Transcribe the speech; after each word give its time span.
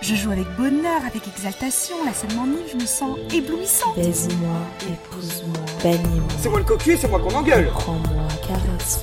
Je 0.00 0.14
joue 0.14 0.30
avec 0.32 0.46
bonheur, 0.58 1.00
avec 1.06 1.26
exaltation, 1.26 1.96
la 2.04 2.12
scène 2.12 2.34
m'enivre, 2.34 2.68
je 2.70 2.76
me 2.76 2.84
sens 2.84 3.18
éblouissante. 3.32 3.96
Baise-moi, 3.96 4.58
épouse-moi, 4.82 5.64
bannis-moi. 5.82 6.28
C'est 6.38 6.50
moi 6.50 6.58
le 6.58 6.64
cocu, 6.66 6.98
c'est 7.00 7.08
moi 7.08 7.20
qu'on 7.20 7.34
engueule. 7.34 7.68
Prends-moi, 7.68 8.28
caresse. 8.46 9.02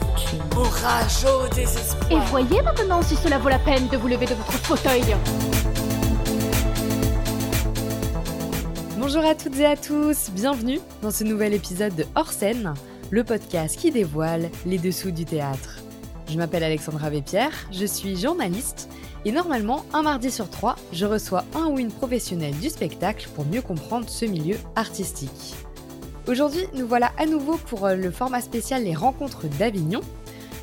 Orage 0.55 1.25
au 1.25 1.47
désespoir. 1.55 2.11
Et 2.11 2.29
voyez 2.29 2.61
maintenant 2.61 3.01
si 3.01 3.15
cela 3.15 3.39
vaut 3.39 3.49
la 3.49 3.57
peine 3.57 3.87
de 3.87 3.97
vous 3.97 4.07
lever 4.07 4.27
de 4.27 4.35
votre 4.35 4.51
fauteuil. 4.51 5.03
Bonjour 8.99 9.25
à 9.25 9.33
toutes 9.33 9.57
et 9.57 9.65
à 9.65 9.75
tous, 9.75 10.29
bienvenue 10.29 10.79
dans 11.01 11.09
ce 11.09 11.23
nouvel 11.23 11.55
épisode 11.55 11.95
de 11.95 12.05
Hors 12.13 12.31
scène, 12.31 12.75
le 13.09 13.23
podcast 13.23 13.75
qui 13.75 13.89
dévoile 13.89 14.51
les 14.67 14.77
dessous 14.77 15.09
du 15.09 15.25
théâtre. 15.25 15.80
Je 16.31 16.37
m'appelle 16.37 16.63
Alexandra 16.63 17.09
Vépierre, 17.09 17.51
je 17.73 17.85
suis 17.85 18.15
journaliste 18.15 18.87
et 19.25 19.33
normalement, 19.33 19.83
un 19.91 20.01
mardi 20.01 20.31
sur 20.31 20.49
trois, 20.49 20.77
je 20.93 21.05
reçois 21.05 21.43
un 21.53 21.65
ou 21.65 21.77
une 21.77 21.91
professionnelle 21.91 22.57
du 22.57 22.69
spectacle 22.69 23.27
pour 23.35 23.45
mieux 23.45 23.61
comprendre 23.61 24.07
ce 24.07 24.23
milieu 24.23 24.55
artistique. 24.77 25.55
Aujourd'hui, 26.29 26.61
nous 26.73 26.87
voilà 26.87 27.11
à 27.17 27.25
nouveau 27.25 27.57
pour 27.57 27.85
euh, 27.85 27.95
le 27.95 28.11
format 28.11 28.39
spécial 28.39 28.85
Les 28.85 28.95
Rencontres 28.95 29.47
d'Avignon. 29.59 29.99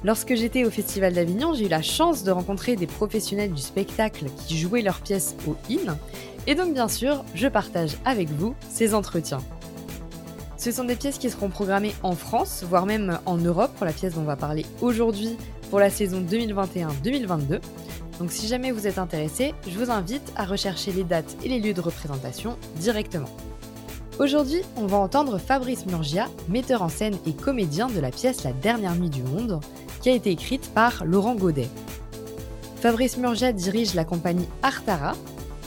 Lorsque 0.05 0.35
j'étais 0.35 0.65
au 0.65 0.71
Festival 0.71 1.13
d'Avignon, 1.13 1.53
j'ai 1.53 1.67
eu 1.67 1.69
la 1.69 1.83
chance 1.83 2.25
de 2.25 2.31
rencontrer 2.31 2.75
des 2.75 2.87
professionnels 2.87 3.53
du 3.53 3.61
spectacle 3.61 4.25
qui 4.47 4.57
jouaient 4.57 4.81
leurs 4.81 5.03
pièces 5.03 5.37
au 5.47 5.55
IN, 5.69 5.99
et 6.47 6.55
donc 6.55 6.73
bien 6.73 6.89
sûr, 6.89 7.27
je 7.35 7.47
partage 7.47 7.99
avec 8.07 8.31
vous 8.31 8.55
ces 8.71 8.95
entretiens. 8.95 9.43
Ce 10.57 10.73
sont 10.73 10.85
des 10.85 10.97
pièces 10.97 11.19
qui 11.19 11.29
seront 11.29 11.51
programmées 11.51 11.95
en 12.03 12.13
France, 12.13 12.65
voire 12.67 12.87
même 12.87 13.19
en 13.27 13.37
Europe 13.37 13.73
pour 13.77 13.85
la 13.85 13.93
pièce 13.93 14.15
dont 14.15 14.23
on 14.23 14.25
va 14.25 14.35
parler 14.35 14.65
aujourd'hui 14.81 15.37
pour 15.71 15.81
la 15.81 15.91
saison 15.91 16.21
2021-2022. 16.21 17.61
Donc 18.19 18.33
si 18.33 18.47
jamais 18.47 18.73
vous 18.73 18.87
êtes 18.87 18.99
intéressé, 18.99 19.55
je 19.67 19.79
vous 19.79 19.91
invite 19.91 20.33
à 20.37 20.45
rechercher 20.45 20.93
les 20.93 21.05
dates 21.05 21.37
et 21.45 21.49
les 21.49 21.61
lieux 21.61 21.75
de 21.75 21.81
représentation 21.81 22.57
directement. 22.77 23.29
Aujourd'hui, 24.19 24.63
on 24.77 24.87
va 24.87 24.97
entendre 24.97 25.39
Fabrice 25.39 25.87
Murgia, 25.87 26.27
metteur 26.49 26.83
en 26.83 26.89
scène 26.89 27.17
et 27.25 27.33
comédien 27.33 27.87
de 27.87 28.01
la 28.01 28.11
pièce 28.11 28.43
La 28.43 28.53
dernière 28.53 28.97
nuit 28.97 29.11
du 29.11 29.23
monde, 29.23 29.61
qui 30.01 30.11
a 30.11 30.13
été 30.13 30.31
écrite 30.31 30.73
par 30.75 31.05
Laurent 31.05 31.37
Godet. 31.37 31.69
Fabrice 32.81 33.17
Murgia 33.17 33.53
dirige 33.53 33.95
la 33.95 34.05
compagnie 34.05 34.49
Artara. 34.63 35.15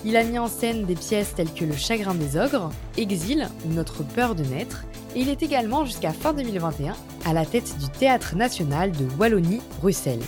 Il 0.03 0.17
a 0.17 0.23
mis 0.23 0.37
en 0.37 0.47
scène 0.47 0.85
des 0.85 0.95
pièces 0.95 1.33
telles 1.33 1.53
que 1.53 1.63
Le 1.63 1.75
chagrin 1.75 2.13
des 2.13 2.35
ogres, 2.35 2.71
Exil 2.97 3.47
ou 3.65 3.73
Notre 3.73 4.03
peur 4.03 4.35
de 4.35 4.43
naître, 4.43 4.83
il 5.15 5.29
est 5.29 5.43
également 5.43 5.85
jusqu'à 5.85 6.13
fin 6.13 6.33
2021 6.33 6.95
à 7.25 7.33
la 7.33 7.45
tête 7.45 7.77
du 7.79 7.89
Théâtre 7.89 8.35
national 8.35 8.91
de 8.91 9.05
Wallonie-Bruxelles. 9.17 10.23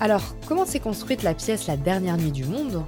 Alors, 0.00 0.34
comment 0.46 0.64
s'est 0.64 0.80
construite 0.80 1.22
la 1.22 1.34
pièce 1.34 1.66
La 1.66 1.76
dernière 1.76 2.16
nuit 2.16 2.32
du 2.32 2.44
monde? 2.44 2.84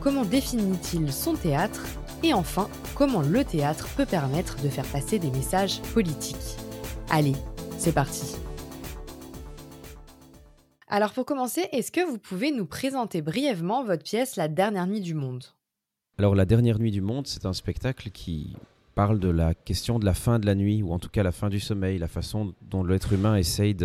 Comment 0.00 0.24
définit-il 0.24 1.12
son 1.12 1.34
théâtre? 1.34 1.84
Et 2.22 2.34
enfin, 2.34 2.68
comment 2.94 3.20
le 3.20 3.44
théâtre 3.44 3.88
peut 3.96 4.06
permettre 4.06 4.60
de 4.62 4.68
faire 4.68 4.86
passer 4.86 5.18
des 5.18 5.30
messages 5.30 5.80
politiques? 5.92 6.56
Allez, 7.10 7.34
c'est 7.78 7.92
parti! 7.92 8.36
Alors 10.88 11.12
pour 11.12 11.24
commencer, 11.24 11.66
est-ce 11.72 11.90
que 11.90 12.06
vous 12.06 12.18
pouvez 12.18 12.52
nous 12.52 12.66
présenter 12.66 13.20
brièvement 13.20 13.84
votre 13.84 14.04
pièce 14.04 14.36
La 14.36 14.48
dernière 14.48 14.86
nuit 14.86 15.00
du 15.00 15.14
monde? 15.14 15.44
Alors 16.18 16.34
La 16.34 16.44
dernière 16.44 16.78
nuit 16.78 16.92
du 16.92 17.00
monde, 17.00 17.26
c'est 17.26 17.46
un 17.46 17.52
spectacle 17.52 18.10
qui 18.10 18.54
parle 18.94 19.18
de 19.18 19.28
la 19.28 19.54
question 19.54 19.98
de 19.98 20.04
la 20.04 20.14
fin 20.14 20.38
de 20.38 20.46
la 20.46 20.54
nuit, 20.54 20.82
ou 20.82 20.92
en 20.92 20.98
tout 20.98 21.08
cas 21.08 21.22
la 21.22 21.32
fin 21.32 21.48
du 21.48 21.60
sommeil, 21.60 21.98
la 21.98 22.08
façon 22.08 22.54
dont 22.70 22.84
l'être 22.84 23.12
humain 23.12 23.36
essaye 23.36 23.76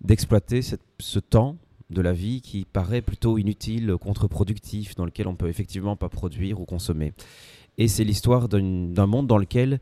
d'exploiter 0.00 0.60
ce 0.62 1.18
temps 1.18 1.56
de 1.90 2.00
la 2.00 2.12
vie 2.12 2.40
qui 2.40 2.64
paraît 2.64 3.02
plutôt 3.02 3.36
inutile, 3.36 3.96
contre-productif, 4.00 4.94
dans 4.94 5.04
lequel 5.04 5.28
on 5.28 5.34
peut 5.34 5.48
effectivement 5.48 5.96
pas 5.96 6.08
produire 6.08 6.60
ou 6.60 6.64
consommer. 6.64 7.12
Et 7.78 7.88
c'est 7.88 8.04
l'histoire 8.04 8.48
d'un 8.48 9.06
monde 9.06 9.26
dans 9.26 9.38
lequel 9.38 9.80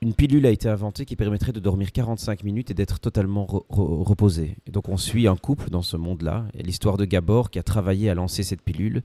une 0.00 0.14
pilule 0.14 0.46
a 0.46 0.50
été 0.50 0.68
inventée 0.68 1.04
qui 1.04 1.16
permettrait 1.16 1.50
de 1.50 1.58
dormir 1.58 1.90
45 1.90 2.44
minutes 2.44 2.70
et 2.70 2.74
d'être 2.74 3.00
totalement 3.00 3.46
reposé. 3.68 4.56
Donc 4.70 4.88
on 4.88 4.96
suit 4.96 5.26
un 5.26 5.36
couple 5.36 5.70
dans 5.70 5.82
ce 5.82 5.96
monde-là, 5.96 6.46
et 6.54 6.62
l'histoire 6.62 6.96
de 6.96 7.04
Gabor 7.04 7.50
qui 7.50 7.58
a 7.58 7.64
travaillé 7.64 8.08
à 8.08 8.14
lancer 8.14 8.44
cette 8.44 8.62
pilule, 8.62 9.02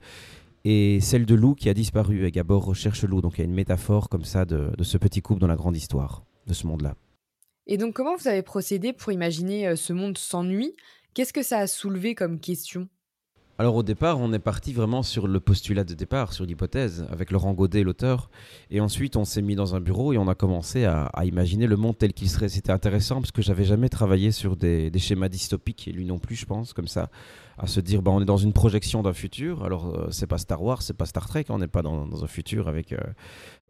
et 0.64 0.98
celle 1.00 1.26
de 1.26 1.34
Lou 1.34 1.54
qui 1.54 1.68
a 1.68 1.74
disparu, 1.74 2.26
et 2.26 2.30
Gabor 2.30 2.64
recherche 2.64 3.04
Lou. 3.04 3.20
Donc 3.20 3.34
il 3.36 3.38
y 3.38 3.42
a 3.42 3.44
une 3.44 3.54
métaphore 3.54 4.08
comme 4.08 4.24
ça 4.24 4.44
de, 4.44 4.70
de 4.76 4.84
ce 4.84 4.98
petit 4.98 5.22
couple 5.22 5.40
dans 5.40 5.46
la 5.46 5.56
grande 5.56 5.76
histoire 5.76 6.24
de 6.46 6.54
ce 6.54 6.66
monde-là. 6.66 6.94
Et 7.66 7.78
donc 7.78 7.94
comment 7.94 8.16
vous 8.16 8.28
avez 8.28 8.42
procédé 8.42 8.92
pour 8.92 9.12
imaginer 9.12 9.68
euh, 9.68 9.76
ce 9.76 9.92
monde 9.92 10.18
sans 10.18 10.44
nuit? 10.44 10.74
Qu'est-ce 11.14 11.32
que 11.32 11.42
ça 11.42 11.58
a 11.58 11.66
soulevé 11.66 12.14
comme 12.14 12.40
question? 12.40 12.88
Alors 13.56 13.76
au 13.76 13.84
départ, 13.84 14.18
on 14.18 14.32
est 14.32 14.40
parti 14.40 14.72
vraiment 14.72 15.04
sur 15.04 15.28
le 15.28 15.38
postulat 15.38 15.84
de 15.84 15.94
départ, 15.94 16.32
sur 16.32 16.44
l'hypothèse, 16.44 17.06
avec 17.10 17.30
Laurent 17.30 17.52
Godet, 17.52 17.84
l'auteur. 17.84 18.28
Et 18.70 18.80
ensuite, 18.80 19.14
on 19.14 19.24
s'est 19.24 19.42
mis 19.42 19.54
dans 19.54 19.76
un 19.76 19.80
bureau 19.80 20.12
et 20.12 20.18
on 20.18 20.26
a 20.26 20.34
commencé 20.34 20.86
à, 20.86 21.10
imaginer 21.24 21.68
le 21.68 21.76
monde 21.76 21.96
tel 21.96 22.12
qu'il 22.12 22.28
serait. 22.28 22.48
C'était 22.48 22.72
intéressant 22.72 23.20
parce 23.20 23.30
que 23.30 23.42
j'avais 23.42 23.64
jamais 23.64 23.88
travaillé 23.88 24.32
sur 24.32 24.56
des, 24.56 24.90
schémas 24.98 25.28
dystopiques, 25.28 25.86
et 25.86 25.92
lui 25.92 26.04
non 26.04 26.18
plus, 26.18 26.34
je 26.34 26.46
pense, 26.46 26.72
comme 26.72 26.88
ça, 26.88 27.10
à 27.56 27.68
se 27.68 27.78
dire, 27.78 28.02
bah, 28.02 28.10
on 28.10 28.20
est 28.20 28.24
dans 28.24 28.36
une 28.36 28.52
projection 28.52 29.02
d'un 29.02 29.12
futur. 29.12 29.62
Alors, 29.62 29.86
euh, 29.86 30.08
c'est 30.10 30.26
pas 30.26 30.38
Star 30.38 30.60
Wars, 30.60 30.82
c'est 30.82 30.96
pas 30.96 31.06
Star 31.06 31.28
Trek, 31.28 31.44
on 31.48 31.58
n'est 31.58 31.68
pas 31.68 31.82
dans, 31.82 32.24
un 32.24 32.26
futur 32.26 32.66
avec... 32.66 32.92
Euh, 32.92 32.98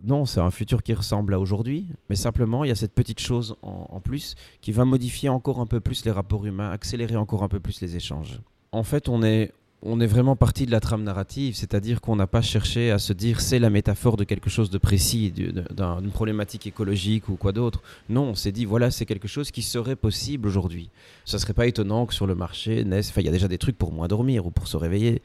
non, 0.03 0.25
c'est 0.25 0.41
un 0.41 0.50
futur 0.50 0.83
qui 0.83 0.94
ressemble 0.94 1.34
à 1.34 1.39
aujourd'hui, 1.39 1.89
mais 2.09 2.17
simplement, 2.17 2.65
il 2.65 2.69
y 2.69 2.73
a 2.73 2.75
cette 2.75 2.94
petite 2.94 3.21
chose 3.21 3.56
en 3.62 4.00
plus 4.00 4.34
qui 4.61 4.73
va 4.73 4.84
modifier 4.84 5.28
encore 5.28 5.61
un 5.61 5.67
peu 5.67 5.81
plus 5.81 6.05
les 6.05 6.11
rapports 6.11 6.47
humains, 6.47 6.71
accélérer 6.71 7.17
encore 7.17 7.43
un 7.43 7.49
peu 7.49 7.61
plus 7.61 7.81
les 7.81 7.97
échanges. 7.97 8.41
En 8.73 8.83
fait, 8.83 9.09
on 9.09 9.23
est, 9.23 9.53
on 9.87 10.00
est 10.00 10.06
vraiment 10.06 10.34
parti 10.34 10.65
de 10.65 10.71
la 10.71 10.81
trame 10.81 11.03
narrative, 11.03 11.55
c'est-à-dire 11.55 12.00
qu'on 12.00 12.17
n'a 12.17 12.27
pas 12.27 12.41
cherché 12.41 12.91
à 12.91 12.99
se 12.99 13.12
dire 13.12 13.43
c'est 13.43 13.59
la 13.59 13.69
métaphore 13.69 14.17
de 14.17 14.25
quelque 14.25 14.49
chose 14.49 14.71
de 14.71 14.78
précis, 14.78 15.31
d'une 15.31 16.11
problématique 16.11 16.67
écologique 16.67 17.28
ou 17.28 17.37
quoi 17.37 17.53
d'autre. 17.53 17.83
Non, 18.09 18.23
on 18.23 18.34
s'est 18.34 18.50
dit 18.50 18.65
voilà, 18.65 18.91
c'est 18.91 19.05
quelque 19.05 19.28
chose 19.28 19.50
qui 19.50 19.61
serait 19.61 19.97
possible 19.97 20.49
aujourd'hui. 20.49 20.89
Ça 21.27 21.39
serait 21.39 21.53
pas 21.53 21.67
étonnant 21.67 22.06
que 22.06 22.15
sur 22.15 22.27
le 22.27 22.34
marché 22.34 22.83
naisse, 22.84 23.11
enfin 23.11 23.21
il 23.21 23.27
y 23.27 23.28
a 23.28 23.33
déjà 23.33 23.47
des 23.47 23.59
trucs 23.59 23.77
pour 23.77 23.93
moins 23.93 24.09
dormir 24.09 24.47
ou 24.47 24.50
pour 24.50 24.69
se 24.69 24.78
réveiller, 24.78 25.21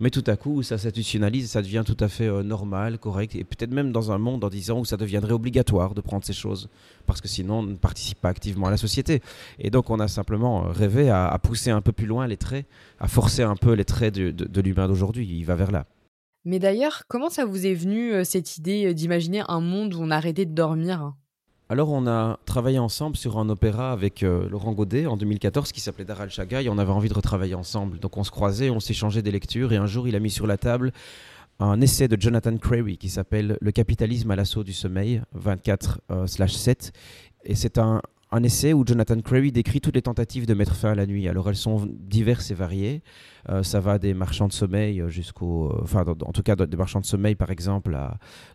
mais 0.00 0.10
tout 0.10 0.24
à 0.26 0.36
coup 0.36 0.64
ça 0.64 0.76
s'institutionnalise, 0.76 1.48
ça 1.48 1.62
devient 1.62 1.84
tout 1.86 1.96
à 2.00 2.08
fait 2.08 2.26
euh, 2.26 2.42
normal, 2.42 2.98
correct, 2.98 3.36
et 3.36 3.44
peut-être 3.44 3.72
même 3.72 3.92
dans 3.92 4.10
un 4.10 4.18
monde 4.18 4.42
en 4.42 4.48
disant 4.48 4.80
où 4.80 4.84
ça 4.84 4.96
deviendrait 4.96 5.34
obligatoire 5.34 5.94
de 5.94 6.00
prendre 6.00 6.24
ces 6.24 6.32
choses, 6.32 6.68
parce 7.06 7.20
que 7.20 7.28
sinon 7.28 7.60
on 7.60 7.62
ne 7.62 7.74
participe 7.76 8.20
pas 8.20 8.30
activement 8.30 8.66
à 8.66 8.70
la 8.70 8.76
société. 8.76 9.22
Et 9.60 9.70
donc 9.70 9.88
on 9.88 10.00
a 10.00 10.08
simplement 10.08 10.64
euh, 10.66 10.70
rêvé 10.70 11.10
à 11.10 11.38
pousser 11.40 11.70
un 11.70 11.80
peu 11.80 11.92
plus 11.92 12.06
loin 12.06 12.26
les 12.26 12.36
traits, 12.36 12.66
à 12.98 13.06
forcer 13.06 13.42
un 13.42 13.56
peu 13.56 13.72
les 13.72 13.84
traits 13.84 13.99
de, 14.08 14.60
l'humain 14.60 14.88
d'aujourd'hui. 14.88 15.26
Il 15.26 15.44
va 15.44 15.54
vers 15.54 15.70
là. 15.70 15.86
Mais 16.46 16.58
d'ailleurs, 16.58 17.02
comment 17.08 17.28
ça 17.28 17.44
vous 17.44 17.66
est 17.66 17.74
venu 17.74 18.12
euh, 18.12 18.24
cette 18.24 18.56
idée 18.56 18.86
euh, 18.86 18.94
d'imaginer 18.94 19.42
un 19.48 19.60
monde 19.60 19.92
où 19.92 19.98
on 20.00 20.10
arrêtait 20.10 20.46
de 20.46 20.54
dormir? 20.54 21.12
Alors 21.68 21.90
on 21.90 22.06
a 22.06 22.38
travaillé 22.46 22.78
ensemble 22.78 23.16
sur 23.16 23.38
un 23.38 23.48
opéra 23.48 23.92
avec 23.92 24.22
euh, 24.22 24.48
Laurent 24.48 24.72
Godet 24.72 25.06
en 25.06 25.16
2014 25.16 25.70
qui 25.70 25.80
s'appelait 25.80 26.06
Daral 26.06 26.30
Chaga 26.30 26.62
et 26.62 26.68
on 26.68 26.78
avait 26.78 26.90
envie 26.90 27.10
de 27.10 27.14
retravailler 27.14 27.54
ensemble. 27.54 27.98
Donc 27.98 28.16
on 28.16 28.24
se 28.24 28.30
croisait, 28.30 28.70
on 28.70 28.80
s'échangeait 28.80 29.22
des 29.22 29.30
lectures 29.30 29.72
et 29.72 29.76
un 29.76 29.86
jour 29.86 30.08
il 30.08 30.16
a 30.16 30.18
mis 30.18 30.30
sur 30.30 30.46
la 30.46 30.56
table 30.56 30.92
un 31.60 31.80
essai 31.80 32.08
de 32.08 32.20
Jonathan 32.20 32.56
Crary 32.56 32.96
qui 32.96 33.10
s'appelle 33.10 33.58
Le 33.60 33.70
capitalisme 33.70 34.30
à 34.30 34.36
l'assaut 34.36 34.64
du 34.64 34.72
sommeil 34.72 35.22
24/7 35.38 36.90
et 37.44 37.54
c'est 37.54 37.78
un, 37.78 38.00
un 38.32 38.42
essai 38.44 38.72
où 38.72 38.84
Jonathan 38.86 39.20
Crary 39.20 39.50
décrit 39.50 39.80
toutes 39.80 39.96
les 39.96 40.02
tentatives 40.02 40.46
de 40.46 40.54
mettre 40.54 40.76
fin 40.76 40.92
à 40.92 40.94
la 40.94 41.06
nuit. 41.06 41.28
Alors 41.28 41.48
elles 41.48 41.56
sont 41.56 41.88
diverses 41.88 42.50
et 42.50 42.54
variées. 42.54 43.02
Euh, 43.48 43.62
ça 43.62 43.80
va 43.80 43.98
des 43.98 44.14
marchands 44.14 44.46
de 44.46 44.52
sommeil 44.52 45.02
jusqu'au, 45.08 45.70
euh, 45.70 45.80
enfin 45.82 46.04
en 46.06 46.32
tout 46.32 46.42
cas 46.42 46.54
des 46.54 46.76
marchands 46.76 47.00
de 47.00 47.06
sommeil 47.06 47.34
par 47.34 47.50
exemple 47.50 47.98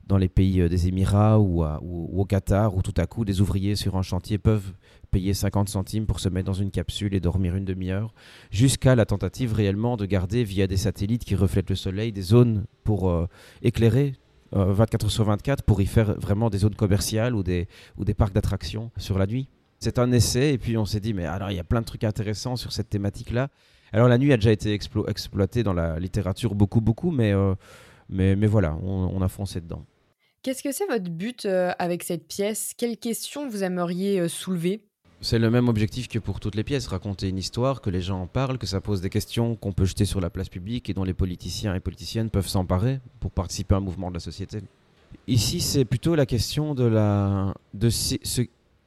dans 0.07 0.17
les 0.17 0.29
pays 0.29 0.61
euh, 0.61 0.69
des 0.69 0.87
Émirats 0.87 1.39
ou, 1.39 1.63
au 1.63 2.25
Qatar 2.25 2.75
où 2.75 2.81
tout 2.81 2.93
à 2.97 3.05
coup 3.05 3.25
des 3.25 3.41
ouvriers 3.41 3.75
sur 3.75 3.97
un 3.97 4.01
chantier 4.01 4.37
peuvent 4.37 4.73
payer 5.11 5.33
50 5.33 5.67
centimes 5.67 6.05
pour 6.05 6.19
se 6.19 6.29
mettre 6.29 6.45
dans 6.45 6.53
une 6.53 6.71
capsule 6.71 7.13
et 7.13 7.19
dormir 7.19 7.55
une 7.55 7.65
demi-heure, 7.65 8.13
jusqu'à 8.51 8.95
la 8.95 9.05
tentative 9.05 9.53
réellement 9.53 9.97
de 9.97 10.05
garder 10.05 10.43
via 10.43 10.67
des 10.67 10.77
satellites 10.77 11.25
qui 11.25 11.35
reflètent 11.35 11.69
le 11.69 11.75
soleil 11.75 12.11
des 12.11 12.21
zones 12.21 12.65
pour 12.83 13.27
éclairer 13.61 14.13
24 14.51 15.05
heures 15.05 15.11
sur 15.11 15.23
24 15.23 15.63
pour 15.63 15.81
y 15.81 15.85
faire 15.85 16.19
vraiment 16.19 16.49
des 16.49 16.59
zones 16.59 16.75
commerciales 16.75 17.33
ou 17.33 17.43
des, 17.43 17.67
ou 17.97 18.03
des 18.03 18.13
parcs 18.13 18.33
d'attractions 18.33 18.91
sur 18.97 19.17
la 19.17 19.25
nuit. 19.25 19.47
C'est 19.85 19.99
un 19.99 20.11
essai, 20.11 20.51
et 20.51 20.57
puis 20.57 20.77
on 20.77 20.85
s'est 20.85 20.99
dit, 20.99 21.13
mais 21.13 21.27
alors 21.27 21.51
il 21.51 21.57
y 21.57 21.59
a 21.59 21.63
plein 21.63 21.79
de 21.79 21.85
trucs 21.85 22.03
intéressants 22.03 22.55
sur 22.55 22.71
cette 22.71 22.89
thématique-là. 22.89 23.49
Alors 23.93 24.07
la 24.07 24.17
nuit 24.17 24.33
a 24.33 24.35
déjà 24.35 24.51
été 24.51 24.73
exploitée 24.73 25.61
dans 25.61 25.73
la 25.73 25.99
littérature 25.99 26.55
beaucoup, 26.55 26.81
beaucoup, 26.81 27.11
mais, 27.11 27.33
euh, 27.33 27.53
mais, 28.09 28.35
mais, 28.35 28.47
voilà, 28.47 28.75
on, 28.81 29.21
a 29.21 29.27
foncé 29.27 29.61
dedans. 29.61 29.85
Qu'est-ce 30.41 30.63
que 30.63 30.71
c'est 30.71 30.87
votre 30.87 31.11
but 31.11 31.45
euh, 31.45 31.71
avec 31.77 32.01
cette 32.01 32.27
pièce? 32.27 32.73
Quelles 32.75 32.97
questions 32.97 33.47
vous 33.47 33.63
aimeriez 33.63 34.21
euh, 34.21 34.27
soulever? 34.27 34.81
C'est 35.21 35.37
le 35.37 35.51
même 35.51 35.69
objectif 35.69 36.07
que 36.07 36.17
pour 36.17 36.39
toutes 36.39 36.55
les 36.55 36.63
pièces, 36.63 36.87
raconter 36.87 37.29
une 37.29 37.37
histoire, 37.37 37.79
que 37.79 37.91
les 37.91 38.01
gens 38.01 38.19
en 38.21 38.27
parlent, 38.27 38.57
que 38.57 38.65
ça 38.65 38.81
pose 38.81 39.01
des 39.01 39.11
questions 39.11 39.55
qu'on 39.55 39.71
peut 39.71 39.85
jeter 39.85 40.05
sur 40.05 40.19
la 40.19 40.31
place 40.31 40.49
publique 40.49 40.89
et 40.89 40.95
dont 40.95 41.03
les 41.03 41.13
politiciens 41.13 41.75
et 41.75 41.79
politiciennes 41.79 42.31
peuvent 42.31 42.47
s'emparer 42.47 43.01
pour 43.19 43.29
participer 43.29 43.75
à 43.75 43.77
un 43.77 43.81
mouvement 43.81 44.09
de 44.09 44.15
la 44.15 44.19
société. 44.19 44.61
Ici, 45.27 45.61
c'est 45.61 45.85
plutôt 45.85 46.15
la 46.15 46.25
question 46.25 46.73
de, 46.73 46.85
la, 46.85 47.53
de 47.75 47.91
ce, 47.91 48.15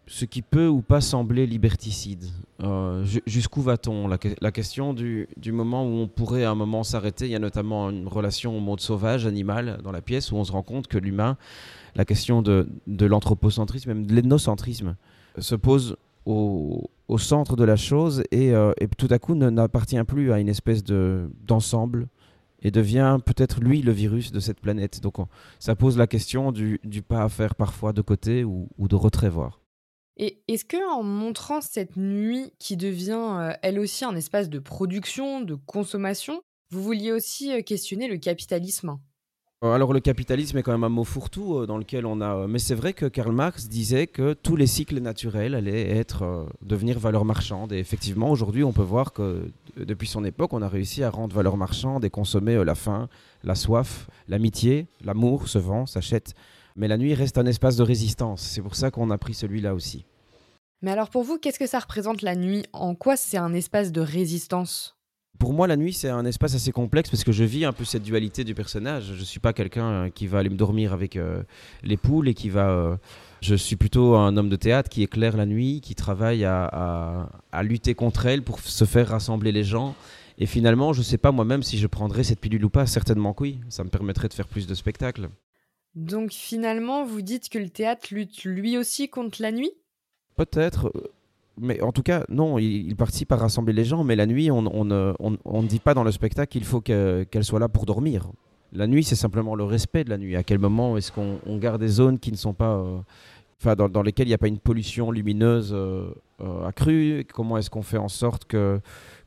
ce 0.08 0.24
qui 0.24 0.42
peut 0.42 0.66
ou 0.66 0.80
pas 0.80 1.00
sembler 1.00 1.46
liberticide. 1.46 2.24
Euh, 2.62 3.04
jusqu'où 3.26 3.60
va-t-on? 3.60 4.08
La, 4.08 4.50
question 4.50 4.94
du, 4.94 5.28
moment 5.52 5.84
où 5.84 5.98
on 5.98 6.08
pourrait 6.08 6.44
à 6.44 6.50
un 6.50 6.54
moment 6.54 6.82
s'arrêter, 6.82 7.26
il 7.26 7.30
y 7.30 7.36
a 7.36 7.38
notamment 7.38 7.90
une 7.90 8.08
relation 8.08 8.56
au 8.56 8.60
monde 8.60 8.80
sauvage, 8.80 9.26
animal, 9.26 9.78
dans 9.84 9.92
la 9.92 10.00
pièce, 10.00 10.32
où 10.32 10.36
on 10.36 10.44
se 10.44 10.52
rend 10.52 10.62
compte 10.62 10.88
que 10.88 10.98
l'humain, 10.98 11.36
la 11.94 12.04
question 12.04 12.42
de, 12.42 12.66
l'anthropocentrisme, 12.86 13.90
même 13.90 14.06
de 14.06 14.14
l'ethnocentrisme, 14.14 14.96
se 15.38 15.54
pose 15.54 15.96
au, 16.24 16.90
centre 17.18 17.54
de 17.54 17.64
la 17.64 17.76
chose 17.76 18.22
et, 18.30 18.52
euh, 18.52 18.72
tout 18.96 19.08
à 19.10 19.18
coup 19.18 19.34
n'appartient 19.34 20.02
plus 20.04 20.32
à 20.32 20.40
une 20.40 20.48
espèce 20.48 20.82
d'ensemble 20.84 22.08
et 22.60 22.70
devient 22.70 23.18
peut-être 23.24 23.60
lui 23.60 23.82
le 23.82 23.92
virus 23.92 24.32
de 24.32 24.40
cette 24.40 24.60
planète. 24.60 25.00
Donc 25.00 25.16
ça 25.58 25.76
pose 25.76 25.96
la 25.96 26.06
question 26.06 26.50
du, 26.50 26.80
du, 26.82 27.02
pas 27.02 27.22
à 27.22 27.28
faire 27.28 27.54
parfois 27.54 27.92
de 27.92 28.02
côté 28.02 28.42
ou, 28.42 28.68
ou 28.78 28.88
de 28.88 28.96
retrait 28.96 29.28
voir. 29.28 29.60
Et 30.20 30.42
est-ce 30.48 30.64
que 30.64 30.76
en 30.92 31.04
montrant 31.04 31.60
cette 31.60 31.96
nuit 31.96 32.52
qui 32.58 32.76
devient 32.76 33.36
euh, 33.38 33.52
elle 33.62 33.78
aussi 33.78 34.04
un 34.04 34.16
espace 34.16 34.50
de 34.50 34.58
production, 34.58 35.40
de 35.40 35.54
consommation, 35.54 36.42
vous 36.72 36.82
vouliez 36.82 37.12
aussi 37.12 37.52
euh, 37.52 37.62
questionner 37.62 38.08
le 38.08 38.16
capitalisme? 38.16 38.98
Euh, 39.64 39.72
alors 39.72 39.92
le 39.92 40.00
capitalisme 40.00 40.58
est 40.58 40.64
quand 40.64 40.72
même 40.72 40.82
un 40.82 40.88
mot 40.88 41.04
fourre-tout 41.04 41.66
dans 41.66 41.78
lequel 41.78 42.04
on 42.04 42.20
a... 42.20 42.48
Mais 42.48 42.58
c'est 42.58 42.74
vrai 42.74 42.94
que 42.94 43.06
Karl 43.06 43.30
Marx 43.30 43.68
disait 43.68 44.08
que 44.08 44.32
tous 44.32 44.56
les 44.56 44.66
cycles 44.66 44.98
naturels 44.98 45.54
allaient 45.54 45.96
être, 45.96 46.48
devenir 46.62 46.98
valeur 46.98 47.24
marchande. 47.24 47.72
Et 47.72 47.78
effectivement, 47.78 48.32
aujourd'hui, 48.32 48.64
on 48.64 48.72
peut 48.72 48.82
voir 48.82 49.12
que 49.12 49.48
depuis 49.76 50.08
son 50.08 50.24
époque, 50.24 50.52
on 50.52 50.62
a 50.62 50.68
réussi 50.68 51.04
à 51.04 51.10
rendre 51.10 51.34
valeur 51.34 51.56
marchande 51.56 52.04
et 52.04 52.10
consommer 52.10 52.64
la 52.64 52.74
faim, 52.74 53.08
la 53.44 53.54
soif, 53.54 54.08
l'amitié, 54.26 54.86
l'amour 55.04 55.46
se 55.46 55.58
vend, 55.58 55.86
s'achète. 55.86 56.34
Mais 56.74 56.86
la 56.86 56.96
nuit 56.96 57.14
reste 57.14 57.38
un 57.38 57.46
espace 57.46 57.76
de 57.76 57.82
résistance. 57.82 58.40
C'est 58.40 58.62
pour 58.62 58.76
ça 58.76 58.92
qu'on 58.92 59.10
a 59.10 59.18
pris 59.18 59.34
celui-là 59.34 59.74
aussi. 59.74 60.04
Mais 60.82 60.92
alors 60.92 61.10
pour 61.10 61.24
vous, 61.24 61.38
qu'est-ce 61.38 61.58
que 61.58 61.66
ça 61.66 61.80
représente 61.80 62.22
la 62.22 62.36
nuit? 62.36 62.64
En 62.72 62.94
quoi 62.94 63.16
c'est 63.16 63.36
un 63.36 63.52
espace 63.52 63.90
de 63.90 64.00
résistance? 64.00 64.98
Pour 65.38 65.52
moi, 65.52 65.68
la 65.68 65.76
nuit, 65.76 65.92
c'est 65.92 66.08
un 66.08 66.24
espace 66.24 66.56
assez 66.56 66.72
complexe 66.72 67.10
parce 67.10 67.22
que 67.22 67.30
je 67.30 67.44
vis 67.44 67.64
un 67.64 67.72
peu 67.72 67.84
cette 67.84 68.02
dualité 68.02 68.42
du 68.42 68.54
personnage. 68.54 69.12
Je 69.14 69.20
ne 69.20 69.24
suis 69.24 69.38
pas 69.38 69.52
quelqu'un 69.52 69.90
euh, 69.90 70.08
qui 70.10 70.26
va 70.26 70.38
aller 70.38 70.50
me 70.50 70.56
dormir 70.56 70.92
avec 70.92 71.16
euh, 71.16 71.44
les 71.84 71.96
poules 71.96 72.28
et 72.28 72.34
qui 72.34 72.48
va. 72.48 72.70
Euh, 72.70 72.96
je 73.40 73.54
suis 73.54 73.76
plutôt 73.76 74.16
un 74.16 74.36
homme 74.36 74.48
de 74.48 74.56
théâtre 74.56 74.88
qui 74.88 75.04
éclaire 75.04 75.36
la 75.36 75.46
nuit, 75.46 75.80
qui 75.80 75.94
travaille 75.94 76.44
à, 76.44 77.28
à, 77.52 77.62
lutter 77.62 77.94
contre 77.94 78.26
elle 78.26 78.42
pour 78.42 78.58
se 78.58 78.84
faire 78.84 79.08
rassembler 79.08 79.52
les 79.52 79.62
gens. 79.62 79.94
Et 80.38 80.46
finalement, 80.46 80.92
je 80.92 81.00
ne 81.00 81.04
sais 81.04 81.18
pas 81.18 81.30
moi-même 81.30 81.62
si 81.62 81.78
je 81.78 81.86
prendrais 81.86 82.24
cette 82.24 82.40
pilule 82.40 82.64
ou 82.64 82.70
pas. 82.70 82.86
Certainement 82.86 83.32
que 83.32 83.44
oui. 83.44 83.60
Ça 83.68 83.84
me 83.84 83.90
permettrait 83.90 84.28
de 84.28 84.34
faire 84.34 84.48
plus 84.48 84.66
de 84.66 84.74
spectacles. 84.74 85.28
Donc 85.94 86.32
finalement, 86.32 87.04
vous 87.04 87.22
dites 87.22 87.48
que 87.48 87.58
le 87.58 87.70
théâtre 87.70 88.08
lutte 88.10 88.42
lui 88.44 88.76
aussi 88.76 89.08
contre 89.08 89.40
la 89.40 89.52
nuit? 89.52 89.70
Peut-être, 90.38 90.92
mais 91.60 91.80
en 91.82 91.90
tout 91.90 92.02
cas, 92.02 92.24
non, 92.28 92.58
il, 92.58 92.94
participe 92.94 93.32
à 93.32 93.36
rassembler 93.36 93.72
les 93.72 93.84
gens, 93.84 94.04
mais 94.04 94.16
la 94.16 94.26
nuit, 94.26 94.50
on, 94.50 94.62
ne 94.62 95.66
dit 95.66 95.80
pas 95.80 95.94
dans 95.94 96.04
le 96.04 96.12
spectacle 96.12 96.52
qu'il 96.52 96.64
faut 96.64 96.80
qu'elle 96.80 97.26
soit 97.42 97.58
là 97.58 97.68
pour 97.68 97.86
dormir. 97.86 98.30
La 98.72 98.86
nuit, 98.86 99.02
c'est 99.02 99.16
simplement 99.16 99.56
le 99.56 99.64
respect 99.64 100.04
de 100.04 100.10
la 100.10 100.18
nuit. 100.18 100.36
À 100.36 100.44
quel 100.44 100.58
moment 100.58 100.96
est-ce 100.96 101.10
qu'on 101.10 101.58
garde 101.58 101.80
des 101.80 101.88
zones 101.88 102.18
qui 102.18 102.30
ne 102.30 102.36
sont 102.36 102.52
pas... 102.52 102.76
Euh, 102.76 102.98
enfin, 103.60 103.74
dans, 103.74 104.02
lesquelles 104.02 104.26
il 104.26 104.30
n'y 104.30 104.34
a 104.34 104.38
pas 104.38 104.46
une 104.46 104.58
pollution 104.60 105.10
lumineuse 105.10 105.72
euh, 105.72 106.10
euh, 106.40 106.66
accrue? 106.66 107.26
Comment 107.32 107.58
est-ce 107.58 107.70
qu'on 107.70 107.82
fait 107.82 107.98
en 107.98 108.08
sorte 108.08 108.44
que 108.44 108.80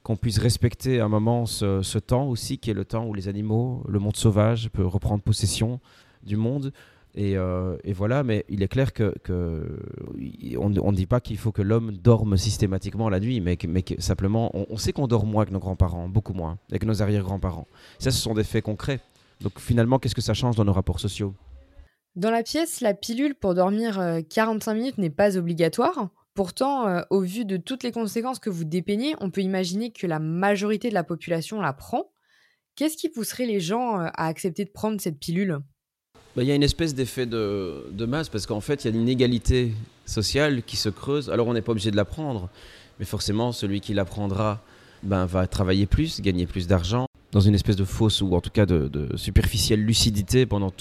qu'on 0.04 0.16
puisse 0.16 0.40
respecter 0.40 1.00
à 1.00 1.06
un 1.06 1.10
moment 1.10 1.46
ce, 1.46 1.84
ce, 1.84 2.00
temps 2.00 2.26
aussi, 2.28 2.58
qui 2.58 2.72
est 2.72 2.74
le 2.74 2.86
temps 2.86 3.06
où 3.06 3.14
les 3.14 3.28
animaux, 3.28 3.84
le 3.88 4.00
monde 4.00 4.16
sauvage 4.16 4.70
peut 4.72 4.86
reprendre 4.86 5.22
possession 5.22 5.80
du 6.24 6.38
monde? 6.38 6.72
Et, 7.14 7.36
euh, 7.36 7.76
et, 7.84 7.92
voilà, 7.92 8.24
mais 8.24 8.46
il 8.48 8.64
est 8.64 8.70
clair 8.70 8.94
que, 8.94 9.14
que 9.24 9.80
on 10.58 10.70
ne 10.70 10.96
dit 10.96 11.08
pas 11.08 11.20
qu'il 11.20 11.38
faut 11.38 11.52
que 11.52 11.62
l'homme 11.62 11.92
dorme 11.92 12.38
systématiquement 12.38 13.10
la 13.10 13.20
nuit, 13.20 13.42
mais, 13.42 13.58
simplement, 14.00 14.52
on, 14.54 14.78
sait 14.78 14.94
qu'on 14.94 15.08
dort 15.08 15.26
moins 15.26 15.46
que 15.46 15.52
nos 15.52 15.60
grands-parents, 15.60 16.08
beaucoup 16.08 16.34
moins, 16.34 16.58
avec 16.70 16.86
nos 16.86 17.02
arrière-grands-parents. 17.02 17.68
Ça, 18.00 18.12
ce 18.12 18.18
sont 18.18 18.34
des 18.34 18.46
faits 18.46 18.64
concrets. 18.64 19.02
Donc 19.42 19.60
finalement, 19.60 20.00
qu'est-ce 20.00 20.16
que 20.16 20.22
ça 20.22 20.34
change 20.34 20.56
dans 20.56 20.64
nos 20.64 20.74
rapports 20.74 21.00
sociaux? 21.00 21.34
Dans 22.16 22.32
la 22.32 22.44
pièce, 22.44 22.80
la 22.80 22.94
pilule 22.94 23.36
pour 23.36 23.56
dormir 23.56 24.00
45 24.30 24.72
euh, 24.72 24.76
minutes 24.76 24.98
n'est 24.98 25.10
pas 25.10 25.38
obligatoire. 25.38 26.10
Pourtant, 26.34 26.88
euh, 26.88 27.02
au 27.10 27.22
vu 27.22 27.44
de 27.44 27.58
toutes 27.58 27.84
les 27.84 27.92
conséquences 27.92 28.40
que 28.40 28.50
vous 28.50 28.64
dépeignez, 28.64 29.16
on 29.20 29.32
peut 29.32 29.42
imaginer 29.42 29.92
que 29.92 30.08
la 30.08 30.20
majorité 30.20 30.90
de 30.90 30.94
la 30.94 31.04
population 31.04 31.60
la 31.60 31.74
prend. 31.74 32.12
Qu'est-ce 32.76 32.96
qui 32.96 33.10
pousserait 33.10 33.46
les 33.46 33.60
gens 33.60 33.98
à 33.98 34.28
accepter 34.28 34.64
de 34.64 34.70
prendre 34.70 35.02
cette 35.02 35.20
pilule? 35.20 35.60
Bah, 36.36 36.44
il 36.44 36.48
y 36.48 36.52
a 36.52 36.56
une 36.56 36.64
espèce 36.64 36.96
d'effet 36.96 37.26
de, 37.26 38.06
masse 38.08 38.30
parce 38.30 38.46
qu'en 38.46 38.62
fait, 38.62 38.84
il 38.84 38.92
y 38.92 38.94
a 38.94 38.96
une 38.96 39.02
inégalité 39.02 39.74
sociale 40.06 40.64
qui 40.64 40.78
se 40.78 40.90
creuse. 40.90 41.30
Alors, 41.30 41.48
on 41.48 41.54
n'est 41.54 41.62
pas 41.62 41.72
obligé 41.72 41.92
de 41.92 41.96
l'apprendre, 41.96 42.50
mais 43.00 43.06
forcément, 43.06 43.52
celui 43.52 43.82
qui 43.82 43.94
l'apprendra 43.94 44.62
ben, 45.04 45.26
va 45.26 45.48
travailler 45.48 45.86
plus, 45.86 46.22
gagner 46.22 46.46
plus 46.46 46.68
d'argent, 46.68 47.06
dans 47.32 47.42
une 47.42 47.56
espèce 47.56 47.76
de 47.76 47.86
fausse 47.86 48.22
ou 48.22 48.34
en 48.36 48.42
tout 48.42 48.50
cas 48.50 48.66
de, 48.66 49.10
superficielle 49.16 49.84
lucidité 49.84 50.46
pendant 50.46 50.72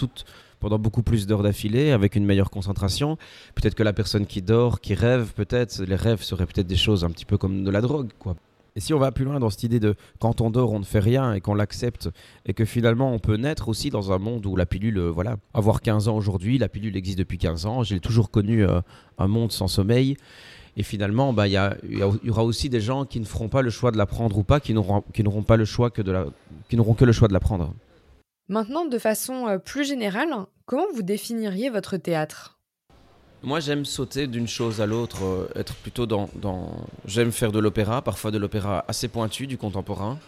pendant 0.61 0.79
beaucoup 0.79 1.03
plus 1.03 1.27
d'heures 1.27 1.43
d'affilée, 1.43 1.91
avec 1.91 2.17
une 2.17 2.27
meilleure 2.27 2.51
concentration. 2.51 3.17
Peut-être 3.55 3.75
que 3.75 3.83
la 3.83 3.95
personne 3.95 4.27
qui 4.27 4.43
dort, 4.43 4.81
qui 4.81 4.93
rêve, 4.93 5.33
peut-être, 5.35 5.83
les 5.83 5.97
rêves 5.97 6.23
seraient 6.23 6.45
peut-être 6.45 6.67
des 6.67 6.77
choses 6.77 7.03
un 7.03 7.11
petit 7.11 7.25
peu 7.25 7.39
comme 7.39 7.65
de 7.65 7.71
la 7.71 7.81
drogue, 7.81 8.11
quoi. 8.19 8.37
Et 8.81 8.83
si 8.83 8.95
on 8.95 8.99
va 8.99 9.13
plus 9.13 9.27
loin 9.27 9.39
dans 9.41 9.51
cette 9.51 9.65
idée 9.65 9.79
de 9.79 9.95
quand 10.21 10.41
on 10.41 10.49
dort, 10.49 10.73
on 10.73 10.79
ne 10.79 10.87
fait 10.87 11.01
rien 11.01 11.35
et 11.35 11.43
qu'on 11.43 11.53
l'accepte 11.53 12.09
et 12.47 12.55
que 12.55 12.65
finalement 12.65 13.13
on 13.13 13.19
peut 13.19 13.37
naître 13.37 13.69
aussi 13.69 13.91
dans 13.91 14.11
un 14.11 14.17
monde 14.17 14.47
où 14.47 14.57
la 14.57 14.65
pilule, 14.65 14.97
euh, 14.97 15.11
voilà, 15.11 15.37
avoir 15.53 15.83
15 15.83 16.09
ans 16.09 16.17
aujourd'hui, 16.17 16.57
la 16.57 16.71
pilule 16.71 16.97
existe 16.97 17.19
depuis 17.19 17.37
15 17.37 17.67
ans, 17.67 17.83
j'ai 17.83 18.01
toujours 18.01 18.31
connu 18.31 18.65
euh, 18.65 18.81
un 19.19 19.29
monde 19.29 19.53
sans 19.53 19.69
sommeil. 19.69 20.17
Et 20.79 20.83
finalement, 20.83 21.35
bah, 21.35 21.47
il 21.47 21.51
y, 21.51 21.95
y, 21.95 22.31
aura 22.31 22.43
aussi 22.43 22.71
des 22.71 22.81
gens 22.81 23.05
qui 23.05 23.21
ne 23.21 23.27
feront 23.27 23.51
pas 23.51 23.61
le 23.61 23.69
choix 23.69 23.91
de 23.91 23.99
la 23.99 24.07
prendre 24.07 24.39
ou 24.39 24.45
pas, 24.45 24.61
qui 24.61 24.73
n'auront 24.73 25.43
pas 25.43 25.59
le 25.59 25.67
choix 25.67 25.91
que 25.91 26.01
de 26.01 26.13
la, 26.13 26.25
qui 26.71 26.77
n'auront 26.79 26.95
que 26.95 27.05
le 27.05 27.13
choix 27.13 27.29
de 27.29 27.35
la 27.35 27.41
prendre. 27.41 27.75
Maintenant, 28.49 28.87
de 28.87 28.99
façon 28.99 29.47
euh, 29.47 29.59
plus 29.59 29.85
générale, 29.85 30.31
comment 30.65 30.87
vous 30.95 31.03
définiriez 31.03 31.69
votre 31.69 31.99
théâtre? 31.99 32.60
Moi, 33.43 33.61
j'aime 33.61 33.87
sauter 33.87 34.27
d'une 34.27 34.49
chose 34.49 34.83
à 34.83 34.87
l'autre, 34.87 35.25
euh, 35.25 35.49
être 35.55 35.75
plutôt 35.75 36.07
dans. 36.07 36.29
J'aime 37.07 37.33
faire 37.33 37.53
de 37.53 37.59
l'opéra, 37.59 38.03
parfois 38.03 38.31
de 38.31 38.39
l'opéra 38.39 38.85
assez 38.87 39.09
pointu, 39.09 39.47
du 39.47 39.57
contemporain. 39.57 40.19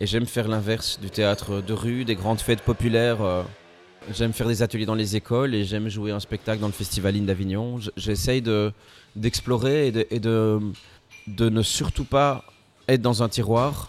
Et 0.00 0.06
j'aime 0.06 0.26
faire 0.26 0.48
l'inverse, 0.48 0.98
du 1.00 1.10
théâtre 1.10 1.62
de 1.62 1.72
rue, 1.72 2.04
des 2.04 2.14
grandes 2.14 2.40
fêtes 2.40 2.62
populaires. 2.62 3.22
Euh. 3.22 3.42
J'aime 4.12 4.32
faire 4.32 4.48
des 4.48 4.62
ateliers 4.62 4.84
dans 4.84 4.96
les 4.96 5.14
écoles 5.14 5.54
et 5.54 5.64
j'aime 5.64 5.88
jouer 5.88 6.10
un 6.10 6.18
spectacle 6.18 6.60
dans 6.60 6.66
le 6.66 6.72
Festival 6.72 7.24
d'Avignon. 7.24 7.78
J'essaye 7.96 8.42
de, 8.42 8.72
d'explorer 9.14 9.92
et, 10.10 10.18
de, 10.18 10.60
ne 11.38 11.62
surtout 11.62 12.04
pas 12.04 12.44
être 12.88 13.00
dans 13.00 13.22
un 13.22 13.28
tiroir. 13.28 13.88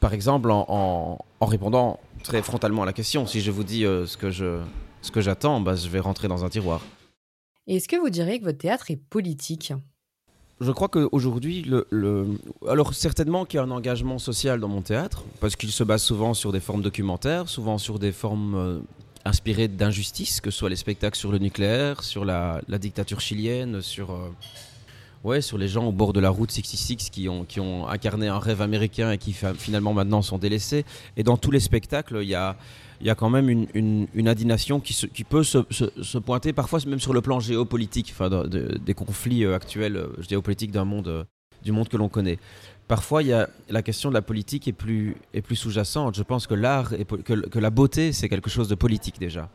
Par 0.00 0.14
exemple, 0.14 0.50
en, 0.50 1.18
répondant 1.42 2.00
très 2.24 2.40
frontalement 2.42 2.82
à 2.82 2.86
la 2.86 2.94
question. 2.94 3.26
Si 3.26 3.42
je 3.42 3.50
vous 3.50 3.62
dis 3.62 3.84
euh, 3.84 4.06
ce 4.06 4.16
que 4.16 4.30
je, 4.30 4.60
ce 5.02 5.10
que 5.10 5.20
j'attends, 5.20 5.60
bah, 5.60 5.76
je 5.76 5.88
vais 5.88 6.00
rentrer 6.00 6.28
dans 6.28 6.46
un 6.46 6.48
tiroir. 6.48 6.80
Est-ce 7.68 7.88
que 7.88 7.96
vous 7.96 8.10
diriez 8.10 8.40
que 8.40 8.44
votre 8.44 8.58
théâtre 8.58 8.90
est 8.90 8.96
politique? 8.96 9.72
Je 10.60 10.70
crois 10.70 10.88
qu'aujourd'hui, 10.88 11.62
le, 11.62 12.26
alors 12.68 12.94
certainement 12.94 13.44
qu'il 13.44 13.58
y 13.58 13.60
a 13.60 13.64
un 13.64 13.70
engagement 13.70 14.18
social 14.18 14.60
dans 14.60 14.68
mon 14.68 14.82
théâtre, 14.82 15.24
parce 15.40 15.56
qu'il 15.56 15.72
se 15.72 15.82
base 15.82 16.02
souvent 16.02 16.34
sur 16.34 16.52
des 16.52 16.60
formes 16.60 16.82
documentaires, 16.82 17.48
souvent 17.48 17.78
sur 17.78 17.98
des 17.98 18.12
formes 18.12 18.54
euh, 18.54 18.78
inspirées 19.24 19.68
d'injustice, 19.68 20.40
que 20.40 20.50
ce 20.50 20.58
soit 20.58 20.70
les 20.70 20.76
spectacles 20.76 21.16
sur 21.16 21.32
le 21.32 21.38
nucléaire, 21.38 22.02
sur 22.02 22.24
la, 22.24 22.60
dictature 22.68 23.20
chilienne, 23.20 23.80
sur, 23.80 24.12
euh, 24.12 24.28
ouais, 25.24 25.40
sur 25.40 25.58
les 25.58 25.68
gens 25.68 25.86
au 25.86 25.92
bord 25.92 26.12
de 26.12 26.20
la 26.20 26.30
route 26.30 26.50
66 26.52 27.10
qui 27.10 27.28
ont, 27.28 27.44
qui 27.44 27.58
ont 27.58 27.88
incarné 27.88 28.28
un 28.28 28.38
rêve 28.38 28.62
américain 28.62 29.12
et 29.12 29.18
qui 29.18 29.34
finalement 29.56 29.94
maintenant 29.94 30.22
sont 30.22 30.38
délaissés. 30.38 30.84
Et 31.16 31.24
dans 31.24 31.36
tous 31.36 31.50
les 31.50 31.60
spectacles, 31.60 32.20
il 32.22 32.28
y 32.28 32.36
a 32.36 32.56
il 33.02 33.06
y 33.06 33.10
a 33.10 33.16
quand 33.16 33.30
même 33.30 33.50
une, 33.50 33.66
une, 34.14 34.28
indignation 34.28 34.78
qui, 34.78 35.24
peut 35.24 35.42
se, 35.42 36.18
pointer 36.18 36.52
parfois 36.52 36.78
même 36.86 37.00
sur 37.00 37.12
le 37.12 37.20
plan 37.20 37.40
géopolitique, 37.40 38.14
enfin, 38.16 38.30
des 38.46 38.94
conflits 38.94 39.44
euh, 39.44 39.56
actuels 39.56 39.96
euh, 39.96 40.06
géopolitiques 40.20 40.70
d'un 40.70 40.84
monde, 40.84 41.08
euh, 41.08 41.24
du 41.64 41.72
monde 41.72 41.88
que 41.88 41.96
l'on 41.96 42.08
connaît. 42.08 42.38
Parfois, 42.86 43.24
il 43.24 43.28
y 43.28 43.32
a, 43.32 43.48
la 43.68 43.82
question 43.82 44.08
de 44.08 44.14
la 44.14 44.22
politique 44.22 44.68
est 44.68 44.72
plus, 44.72 45.16
sous-jacente. 45.52 46.14
Je 46.14 46.22
pense 46.22 46.46
que 46.46 46.54
l'art, 46.54 46.92
que 47.24 47.58
la 47.58 47.70
beauté, 47.70 48.12
c'est 48.12 48.28
quelque 48.28 48.50
chose 48.50 48.68
de 48.68 48.76
politique 48.76 49.18
déjà. 49.18 49.48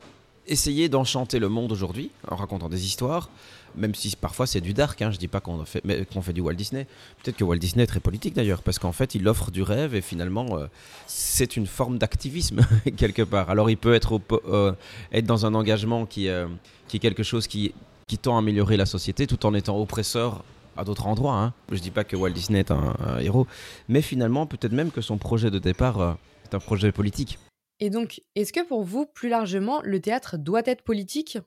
Essayer 0.49 0.87
d'enchanter 0.87 1.39
le 1.39 1.49
monde 1.49 1.73
aujourd'hui 1.73 2.09
en 2.29 2.37
racontant 2.37 2.69
des 2.69 2.85
histoires, 2.85 3.29
même 3.75 3.93
si 3.93 4.15
parfois 4.15 4.47
c'est 4.47 4.61
du 4.61 4.73
dark, 4.73 5.01
hein, 5.01 5.11
je 5.11 5.17
dis 5.17 5.27
pas 5.27 5.41
qu'on 5.41 5.65
fait, 5.65 5.83
fait 5.85 6.33
du 6.33 6.39
Walt 6.39 6.53
Disney. 6.53 6.87
Peut-être 7.21 7.35
que 7.35 7.43
Walt 7.43 7.57
Disney 7.57 7.83
est 7.83 7.87
très 7.87 7.99
politique 7.99 8.33
d'ailleurs, 8.33 8.63
parce 8.63 8.79
qu'en 8.79 8.93
fait 8.93 9.13
il 9.13 9.27
offre 9.27 9.51
du 9.51 9.61
rêve 9.61 9.93
et 9.93 10.01
finalement 10.01 10.57
euh, 10.57 10.67
c'est 11.05 11.57
une 11.57 11.67
forme 11.67 11.97
d'activisme 11.97 12.61
quelque 12.97 13.23
part. 13.23 13.49
Alors 13.49 13.69
il 13.69 13.75
peut 13.75 13.93
être, 13.93 14.21
euh, 14.47 14.71
être 15.11 15.25
dans 15.25 15.45
un 15.45 15.53
engagement 15.53 16.05
qui, 16.05 16.29
euh, 16.29 16.47
qui 16.87 16.95
est 16.95 17.01
quelque 17.01 17.23
chose 17.23 17.47
qui, 17.47 17.73
qui 18.07 18.17
tend 18.17 18.37
à 18.37 18.39
améliorer 18.39 18.77
la 18.77 18.85
société 18.85 19.27
tout 19.27 19.45
en 19.45 19.53
étant 19.53 19.77
oppresseur 19.77 20.45
à 20.77 20.85
d'autres 20.85 21.07
endroits. 21.07 21.35
Hein. 21.35 21.53
Je 21.73 21.79
dis 21.79 21.91
pas 21.91 22.05
que 22.05 22.15
Walt 22.15 22.31
Disney 22.31 22.59
est 22.59 22.71
un 22.71 23.19
héros, 23.19 23.47
mais 23.89 24.01
finalement 24.01 24.45
peut-être 24.45 24.71
même 24.71 24.91
que 24.91 25.01
son 25.01 25.17
projet 25.17 25.51
de 25.51 25.59
départ 25.59 26.17
est 26.45 26.55
un 26.55 26.59
projet 26.59 26.93
politique. 26.93 27.37
Et 27.79 27.91
donc, 27.91 28.21
est-ce 28.35 28.51
que 28.51 28.65
pour 28.65 28.83
vous, 28.83 29.05
plus 29.05 29.29
largement, 29.29 29.81
le 29.83 29.99
théâtre 29.99 30.37
doit 30.37 30.63
être 30.65 30.81
politique? 30.81 31.37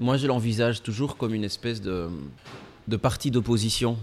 Moi, 0.00 0.16
je 0.16 0.26
l'envisage 0.26 0.82
toujours 0.82 1.16
comme 1.16 1.34
une 1.34 1.44
espèce 1.44 1.80
de, 1.80 2.08
de 2.88 2.96
parti 2.96 3.30
d'opposition, 3.30 3.96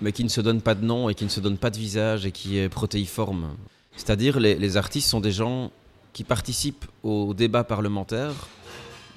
mais 0.00 0.12
qui 0.12 0.24
ne 0.24 0.30
se 0.30 0.40
donne 0.40 0.62
pas 0.62 0.74
de 0.74 0.82
nom 0.82 1.10
et 1.10 1.14
qui 1.14 1.24
ne 1.24 1.28
se 1.28 1.40
donne 1.40 1.58
pas 1.58 1.68
de 1.68 1.76
visage 1.76 2.24
et 2.24 2.32
qui 2.32 2.56
est 2.56 2.70
protéiforme. 2.70 3.54
C'est-à-dire 3.96 4.40
les, 4.40 4.54
les 4.54 4.76
artistes 4.78 5.08
sont 5.08 5.20
des 5.20 5.32
gens 5.32 5.70
qui 6.14 6.24
participent 6.24 6.86
au 7.02 7.34
débat 7.34 7.64
parlementaire, 7.64 8.32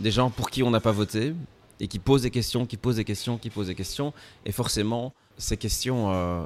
des 0.01 0.11
gens 0.11 0.29
pour 0.29 0.49
qui 0.49 0.61
on 0.61 0.71
n'a 0.71 0.81
pas 0.81 0.91
voté, 0.91 1.33
et 1.79 1.87
qui 1.87 1.99
posent 1.99 2.23
des 2.23 2.31
questions, 2.31 2.65
qui 2.65 2.75
posent 2.75 2.97
des 2.97 3.05
questions, 3.05 3.37
qui 3.37 3.49
posent 3.49 3.67
des 3.67 3.75
questions. 3.75 4.13
Et 4.45 4.51
forcément, 4.51 5.13
ces 5.37 5.55
questions 5.55 6.11
euh, 6.11 6.45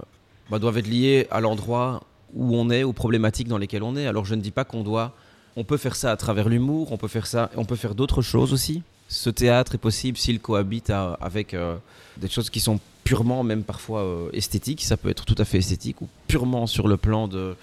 bah, 0.51 0.59
doivent 0.59 0.77
être 0.77 0.87
liées 0.87 1.25
à 1.31 1.41
l'endroit 1.41 2.03
où 2.33 2.55
on 2.55 2.69
est, 2.69 2.83
aux 2.83 2.93
problématiques 2.93 3.47
dans 3.47 3.57
lesquelles 3.57 3.83
on 3.83 3.95
est. 3.95 4.05
Alors 4.05 4.25
je 4.25 4.35
ne 4.35 4.41
dis 4.41 4.51
pas 4.51 4.63
qu'on 4.63 4.83
doit... 4.83 5.15
On 5.59 5.63
peut 5.63 5.77
faire 5.77 5.95
ça 5.95 6.11
à 6.11 6.17
travers 6.17 6.49
l'humour, 6.49 6.91
on 6.91 6.97
peut 6.97 7.07
faire 7.07 7.25
ça, 7.25 7.49
on 7.57 7.65
peut 7.65 7.75
faire 7.75 7.95
d'autres 7.95 8.21
choses 8.21 8.53
aussi. 8.53 8.83
Ce 9.07 9.31
théâtre 9.31 9.73
est 9.73 9.79
possible 9.79 10.15
s'il 10.15 10.39
cohabite 10.39 10.91
avec 10.91 11.55
euh, 11.55 11.77
des 12.17 12.29
choses 12.29 12.51
qui 12.51 12.59
sont 12.59 12.79
purement, 13.03 13.43
même 13.43 13.63
parfois 13.63 14.01
euh, 14.01 14.29
esthétiques. 14.33 14.83
Ça 14.83 14.97
peut 14.97 15.09
être 15.09 15.25
tout 15.25 15.33
à 15.39 15.45
fait 15.45 15.57
esthétique 15.57 15.99
ou 16.03 16.07
purement 16.27 16.67
sur 16.67 16.87
le 16.87 16.95
plan 16.95 17.27
de... 17.27 17.55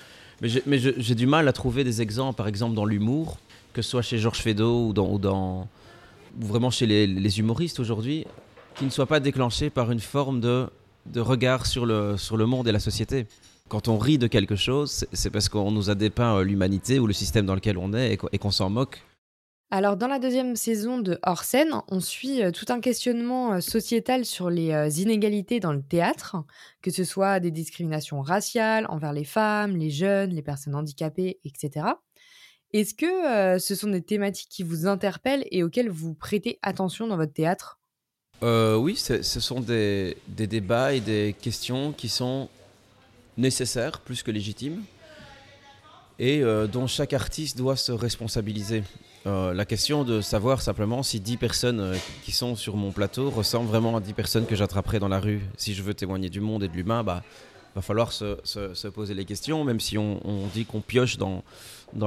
Mais 0.43 0.79
j'ai 0.79 1.15
du 1.15 1.27
mal 1.27 1.47
à 1.47 1.53
trouver 1.53 1.85
des 1.85 2.03
exemples, 2.03 2.37
par 2.37 2.49
exemple 2.49 2.75
dans 2.75 2.85
l'humour, 2.85 3.39
que 3.73 3.81
ce 3.81 3.91
soit 3.91 4.03
chez 4.03 4.19
Georges 4.19 4.41
Feydeau 4.41 4.89
ou 4.89 4.93
dans, 4.93 5.13
ou 5.13 5.19
dans 5.21 5.69
vraiment 6.41 6.73
chez 6.73 6.87
les, 6.87 7.39
humoristes 7.39 7.79
aujourd'hui, 7.79 8.27
qui 8.75 8.87
ne 8.87 8.91
soient 8.91 9.07
pas 9.07 9.21
déclenchés 9.21 9.71
par 9.71 9.93
une 9.93 10.01
forme 10.01 10.41
de, 10.41 10.67
de 11.07 11.21
regard 11.21 11.65
sur 11.65 11.87
le, 11.87 12.17
sur 12.17 12.37
le 12.37 12.45
monde 12.45 12.67
et 12.67 12.73
la 12.73 12.81
société. 12.81 13.29
Quand 13.69 13.89
on 13.89 13.97
rit 13.99 14.19
de 14.19 14.27
quelque 14.27 14.57
chose, 14.57 15.07
c'est- 15.13 15.31
parce 15.31 15.49
qu'on 15.49 15.71
nous 15.71 15.89
a 15.89 15.95
dépeint 15.95 16.37
euh, 16.39 16.45
l'humanité 16.45 16.99
ou 16.99 17.07
le 17.07 17.15
système 17.15 17.47
dans 17.47 17.55
lequel 17.55 17.79
on 17.79 17.93
est 17.95 18.13
et 18.13 18.39
qu'on- 18.39 18.51
s'en 18.51 18.69
moque. 18.69 19.03
Alors, 19.71 19.97
dans 19.97 20.07
la 20.07 20.19
deuxième 20.19 20.55
saison 20.55 20.99
de 20.99 21.19
Hors 21.25 21.43
scène, 21.45 21.73
on 21.89 21.99
suit 21.99 22.43
euh, 22.43 22.51
tout 22.51 22.67
un 22.69 22.81
questionnement 22.81 23.55
euh, 23.55 23.61
sociétal 23.61 24.27
sur 24.27 24.51
les 24.51 25.01
inégalités 25.01 25.61
dans 25.61 25.73
le 25.73 25.83
théâtre, 25.83 26.37
que 26.83 26.91
ce 26.91 27.05
soit 27.05 27.41
des 27.41 27.51
discriminations 27.51 28.21
raciales 28.21 28.87
envers 28.91 29.15
les 29.15 29.25
femmes, 29.25 29.77
les 29.77 29.91
jeunes, 29.91 30.31
les 30.31 30.43
personnes 30.43 30.75
handicapées, 30.75 31.41
etc. 31.45 31.87
Est-ce 32.75 32.93
que 32.95 33.07
euh, 33.07 33.59
ce 33.59 33.75
sont 33.75 33.89
des 33.89 34.03
thématiques 34.03 34.51
qui 34.51 34.63
vous 34.63 34.87
interpellent 34.87 35.47
et 35.51 35.63
auxquelles 35.63 35.89
vous 35.91 36.13
prêtez 36.15 36.59
attention 36.63 37.07
dans 37.07 37.17
votre 37.17 37.33
théâtre? 37.33 37.79
Euh, 38.43 38.77
oui, 38.77 38.97
ce 38.97 39.23
sont 39.23 39.61
des, 39.61 40.17
des 40.29 40.47
débats 40.47 40.93
et 40.93 41.01
des 41.01 41.35
questions 41.41 41.93
qui 41.93 42.09
sont 42.11 42.49
nécessaires 43.37 44.01
plus 44.01 44.23
que 44.23 44.31
légitimes 44.31 44.83
et 46.19 46.43
euh, 46.43 46.67
dont 46.67 46.87
chaque 46.87 47.13
artiste 47.13 47.59
doit 47.59 47.77
se 47.77 47.93
responsabiliser. 47.93 48.85
Euh, 49.27 49.55
la 49.55 49.65
question 49.65 50.05
de 50.05 50.21
savoir 50.21 50.61
simplement 50.61 51.03
si 51.03 51.19
10 51.19 51.39
personnes 51.39 51.81
euh, 51.81 51.97
qui 52.25 52.31
sont 52.33 52.57
sur 52.57 52.77
mon 52.77 52.93
plateau 52.93 53.31
ressemblent 53.31 53.69
vraiment 53.69 53.97
à 53.97 54.01
10 54.01 54.13
personnes 54.13 54.47
que 54.47 54.55
j'attraperai 54.55 54.99
dans 54.99 55.09
la 55.09 55.19
rue. 55.19 55.41
Si 55.57 55.75
je 55.75 55.83
veux 55.83 55.95
témoigner 55.95 56.29
du 56.29 56.41
monde 56.41 56.63
et 56.63 56.69
de 56.69 56.75
l'humain, 56.75 57.03
bah, 57.03 57.25
va 57.75 57.83
falloir 57.83 58.13
se, 58.13 58.39
se- 58.45 58.75
se 58.75 58.87
poser 58.87 59.15
les 59.15 59.25
questions, 59.25 59.65
même 59.65 59.81
si 59.81 59.99
on, 59.99 60.21
dit 60.53 60.65
qu'on 60.67 60.81
pioche 60.81 61.17
dans, 61.17 61.43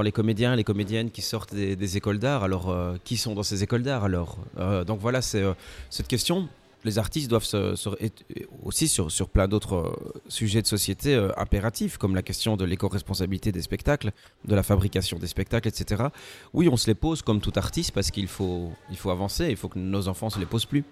les 0.01 0.11
comédiens, 0.13 0.55
les 0.55 0.63
comédiennes 0.63 1.11
qui 1.11 1.21
sortent 1.21 1.53
des, 1.53 1.75
des 1.75 1.97
écoles 1.97 2.19
d'art. 2.19 2.43
Alors, 2.43 2.73
qui 3.03 3.17
sont 3.17 3.33
dans 3.33 3.43
ces 3.43 3.63
écoles 3.63 3.83
d'art 3.83 4.05
alors? 4.05 4.37
Donc 4.85 5.01
voilà, 5.01 5.21
c'est 5.21 5.43
cette 5.89 6.07
question. 6.07 6.47
Les 6.83 6.99
artistes 6.99 7.29
doivent 7.29 7.43
se, 7.43 7.75
se- 7.75 7.89
et 7.99 8.11
aussi 8.63 8.87
sur, 8.87 9.11
sur 9.11 9.29
plein 9.29 9.47
d'autres 9.47 9.75
euh, 9.75 10.19
sujets 10.29 10.61
de 10.61 10.67
société 10.67 11.15
euh, 11.15 11.31
impératifs, 11.37 11.97
comme 11.97 12.13
la 12.15 12.21
question 12.21 12.55
de 12.55 12.63
l'éco-responsabilité 12.65 13.51
des 13.51 13.61
spectacles, 13.61 14.11
de 14.45 14.55
la 14.55 14.63
fabrication 14.63 15.17
des 15.17 15.27
spectacles, 15.27 15.67
etc. 15.67 16.03
Oui, 16.53 16.69
on 16.69 16.77
se 16.77 16.87
les 16.87 16.95
pose 16.95 17.21
comme 17.23 17.41
tout 17.41 17.53
artiste 17.55 17.91
parce 17.91 18.11
qu'il 18.11 18.27
faut, 18.27 18.71
il 18.91 18.97
faut 18.97 19.09
avancer, 19.09 19.47
il 19.49 19.57
faut 19.57 19.67
que 19.69 19.79
nos 19.79 20.07
enfants 20.07 20.29
se 20.29 20.39
les 20.39 20.45
posent 20.45 20.65
plus. 20.65 20.83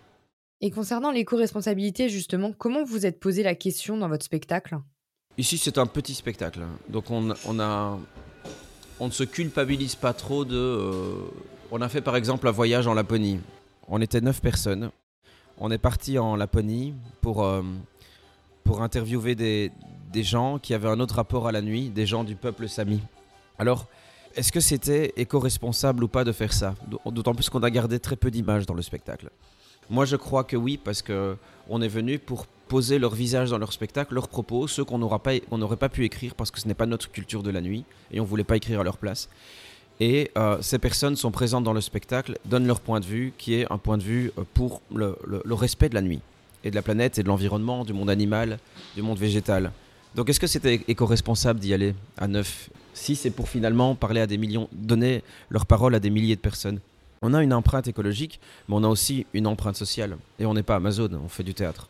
Et 0.62 0.72
concernant 0.72 1.12
l'éco-responsabilité, 1.12 2.10
justement, 2.10 2.52
comment 2.52 2.84
vous 2.84 3.06
êtes 3.06 3.20
posé 3.20 3.44
la 3.44 3.56
question 3.56 3.98
dans 3.98 4.10
votre 4.10 4.26
spectacle? 4.26 4.78
Ici, 5.38 5.58
c'est 5.58 5.78
un 5.78 5.86
petit 5.86 6.14
spectacle. 6.16 6.62
Donc, 6.90 7.12
on, 7.12 7.34
on, 7.46 7.60
a, 7.60 8.00
on 9.00 9.06
ne 9.08 9.12
se 9.12 9.24
culpabilise 9.24 9.96
pas 9.96 10.14
trop 10.14 10.46
de. 10.46 10.56
euh, 10.56 11.14
on 11.72 11.82
a 11.82 11.90
fait 11.90 12.02
par 12.02 12.16
exemple 12.16 12.48
un 12.48 12.52
voyage 12.52 12.88
en 12.88 12.94
Laponie. 12.94 13.40
On 13.88 14.02
était 14.02 14.22
neuf 14.22 14.42
personnes. 14.42 14.90
On 15.58 15.72
est 15.72 15.78
parti 15.78 16.20
en 16.20 16.36
Laponie 16.36 16.94
pour, 17.22 17.44
euh, 17.44 17.62
pour 18.64 18.82
interviewer 18.82 19.36
des, 19.36 19.72
des 20.12 20.24
gens 20.24 20.60
qui 20.60 20.74
avaient 20.74 20.90
un 20.90 21.00
autre 21.00 21.16
rapport 21.16 21.48
à 21.48 21.52
la 21.52 21.62
nuit, 21.62 21.90
des 21.90 22.06
gens 22.06 22.24
du 22.24 22.36
peuple 22.36 22.68
sami. 22.68 23.02
Alors, 23.58 23.88
est-ce 24.36 24.52
que 24.52 24.60
c'était 24.60 25.14
éco-responsable 25.16 26.04
ou 26.04 26.08
pas 26.10 26.26
de 26.26 26.34
faire 26.34 26.52
ça? 26.52 26.76
D'autant 27.06 27.34
plus 27.34 27.50
qu'on 27.50 27.64
a 27.64 27.70
gardé 27.70 28.00
très 28.00 28.18
peu 28.18 28.32
d'images 28.32 28.66
dans 28.66 28.74
le 28.74 28.82
spectacle. 28.82 29.30
Moi, 29.90 30.06
je 30.06 30.16
crois 30.16 30.44
que 30.44 30.58
oui, 30.58 30.78
parce 30.84 31.02
que 31.02 31.38
on 31.70 31.82
est 31.82 31.88
venu 31.88 32.20
pour 32.20 32.46
poser 32.68 33.00
leur 33.00 33.14
visage 33.14 33.52
dans 33.52 33.58
leur 33.58 33.72
spectacle, 33.72 34.14
leurs 34.14 34.28
propos, 34.28 34.68
ceux 34.68 34.84
qu'on 34.84 34.98
n'aura 34.98 35.20
pas, 35.20 35.34
n'aurait 35.52 35.78
pas 35.78 35.90
pu 35.90 36.04
écrire 36.04 36.36
parce 36.36 36.52
que 36.52 36.60
ce 36.60 36.68
n'est 36.68 36.74
pas 36.74 36.86
notre 36.86 37.12
culture 37.12 37.44
de 37.44 37.52
la 37.52 37.62
nuit 37.62 37.86
et 38.12 38.20
on 38.20 38.24
voulait 38.24 38.44
pas 38.44 38.58
écrire 38.58 38.80
à 38.80 38.84
leur 38.84 38.98
place. 38.98 39.30
Et 40.00 40.32
euh, 40.38 40.58
ces 40.62 40.78
personnes 40.80 41.16
sont 41.16 41.32
présentes 41.32 41.64
dans 41.64 41.74
le 41.74 41.82
spectacle, 41.82 42.38
donnent 42.46 42.68
leur 42.68 42.82
point 42.82 43.00
de 43.00 43.06
vue, 43.06 43.34
qui 43.38 43.54
est 43.56 43.72
un 43.72 43.78
point 43.78 43.98
de 43.98 44.04
vue 44.04 44.32
euh, 44.38 44.44
pour 44.54 44.82
le, 44.94 45.18
le- 45.26 45.54
respect 45.54 45.88
de 45.90 45.96
la 45.96 46.02
nuit 46.02 46.20
et 46.66 46.70
de 46.70 46.76
la 46.76 46.82
planète 46.82 47.18
et 47.18 47.24
de 47.24 47.28
l'environnement, 47.28 47.86
du 47.86 47.94
monde 47.94 48.10
animal, 48.10 48.60
du 48.96 49.02
monde 49.02 49.18
végétal. 49.18 49.72
Donc, 50.16 50.30
est-ce 50.30 50.40
que 50.40 50.48
c'était 50.48 50.82
éco-responsable 50.88 51.60
d'y 51.60 51.74
aller 51.74 51.94
à 52.18 52.28
neuf 52.28 52.70
Si 52.94 53.16
c'est 53.16 53.30
pour 53.32 53.48
finalement 53.48 53.96
parler 53.96 54.20
à 54.22 54.28
des 54.28 54.38
millions, 54.38 54.68
donner 54.74 55.24
leur 55.50 55.66
parole 55.66 55.96
à 55.96 56.00
des 56.00 56.10
milliers 56.10 56.36
de 56.36 56.42
personnes? 56.42 56.80
On 57.22 57.34
a 57.34 57.42
une 57.42 57.54
empreinte 57.54 57.88
écologique, 57.88 58.40
mais 58.68 58.76
on 58.76 58.84
a 58.84 58.88
aussi 58.88 59.26
une 59.34 59.48
empreinte 59.48 59.76
sociale. 59.78 60.18
Et 60.40 60.46
on 60.46 60.54
n'est 60.54 60.64
pas 60.64 60.76
Amazon, 60.76 61.10
on 61.24 61.30
fait 61.30 61.44
du 61.44 61.54
théâtre. 61.54 61.90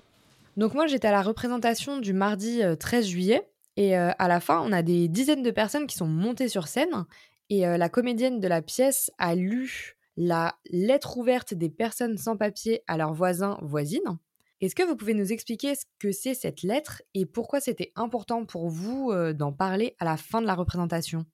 Donc 0.57 0.73
moi, 0.75 0.85
j'étais 0.87 1.07
à 1.07 1.11
la 1.11 1.21
représentation 1.23 1.99
du 1.99 2.13
mardi 2.13 2.61
euh, 2.61 2.75
13 2.75 3.07
juillet. 3.07 3.41
Et 3.77 3.97
euh, 3.97 4.11
à 4.19 4.27
la 4.27 4.39
fin, 4.39 4.61
on 4.61 4.71
a 4.71 4.81
des 4.83 5.07
dizaines 5.07 5.43
de 5.43 5.51
personnes 5.51 5.85
qui 5.87 5.95
sont 5.97 6.07
montées 6.07 6.47
sur 6.49 6.67
scène. 6.67 7.05
Et 7.49 7.67
euh, 7.67 7.77
la 7.77 7.89
comédienne 7.89 8.39
de 8.39 8.47
la 8.47 8.61
pièce 8.61 9.11
a 9.17 9.35
lu 9.35 9.97
la 10.17 10.55
lettre 10.71 11.17
ouverte 11.17 11.53
des 11.53 11.69
personnes 11.69 12.17
sans 12.17 12.37
papier 12.37 12.81
à 12.87 12.97
leurs 12.97 13.13
voisins, 13.13 13.57
voisines. 13.61 14.17
Est-ce 14.61 14.73
que 14.73 14.83
vous 14.83 14.95
pouvez 14.95 15.13
nous 15.13 15.31
expliquer 15.31 15.75
ce 15.75 15.83
que 15.99 16.11
c'est 16.11 16.33
cette 16.33 16.63
lettre 16.63 17.01
et 17.13 17.25
pourquoi 17.25 17.59
c'était 17.59 17.91
important 17.95 18.45
pour 18.45 18.69
vous 18.69 19.11
euh, 19.11 19.33
d'en 19.33 19.51
parler 19.51 19.95
à 19.99 20.05
la 20.05 20.17
fin 20.17 20.41
de 20.41 20.47
la 20.47 20.55
représentation? 20.55 21.25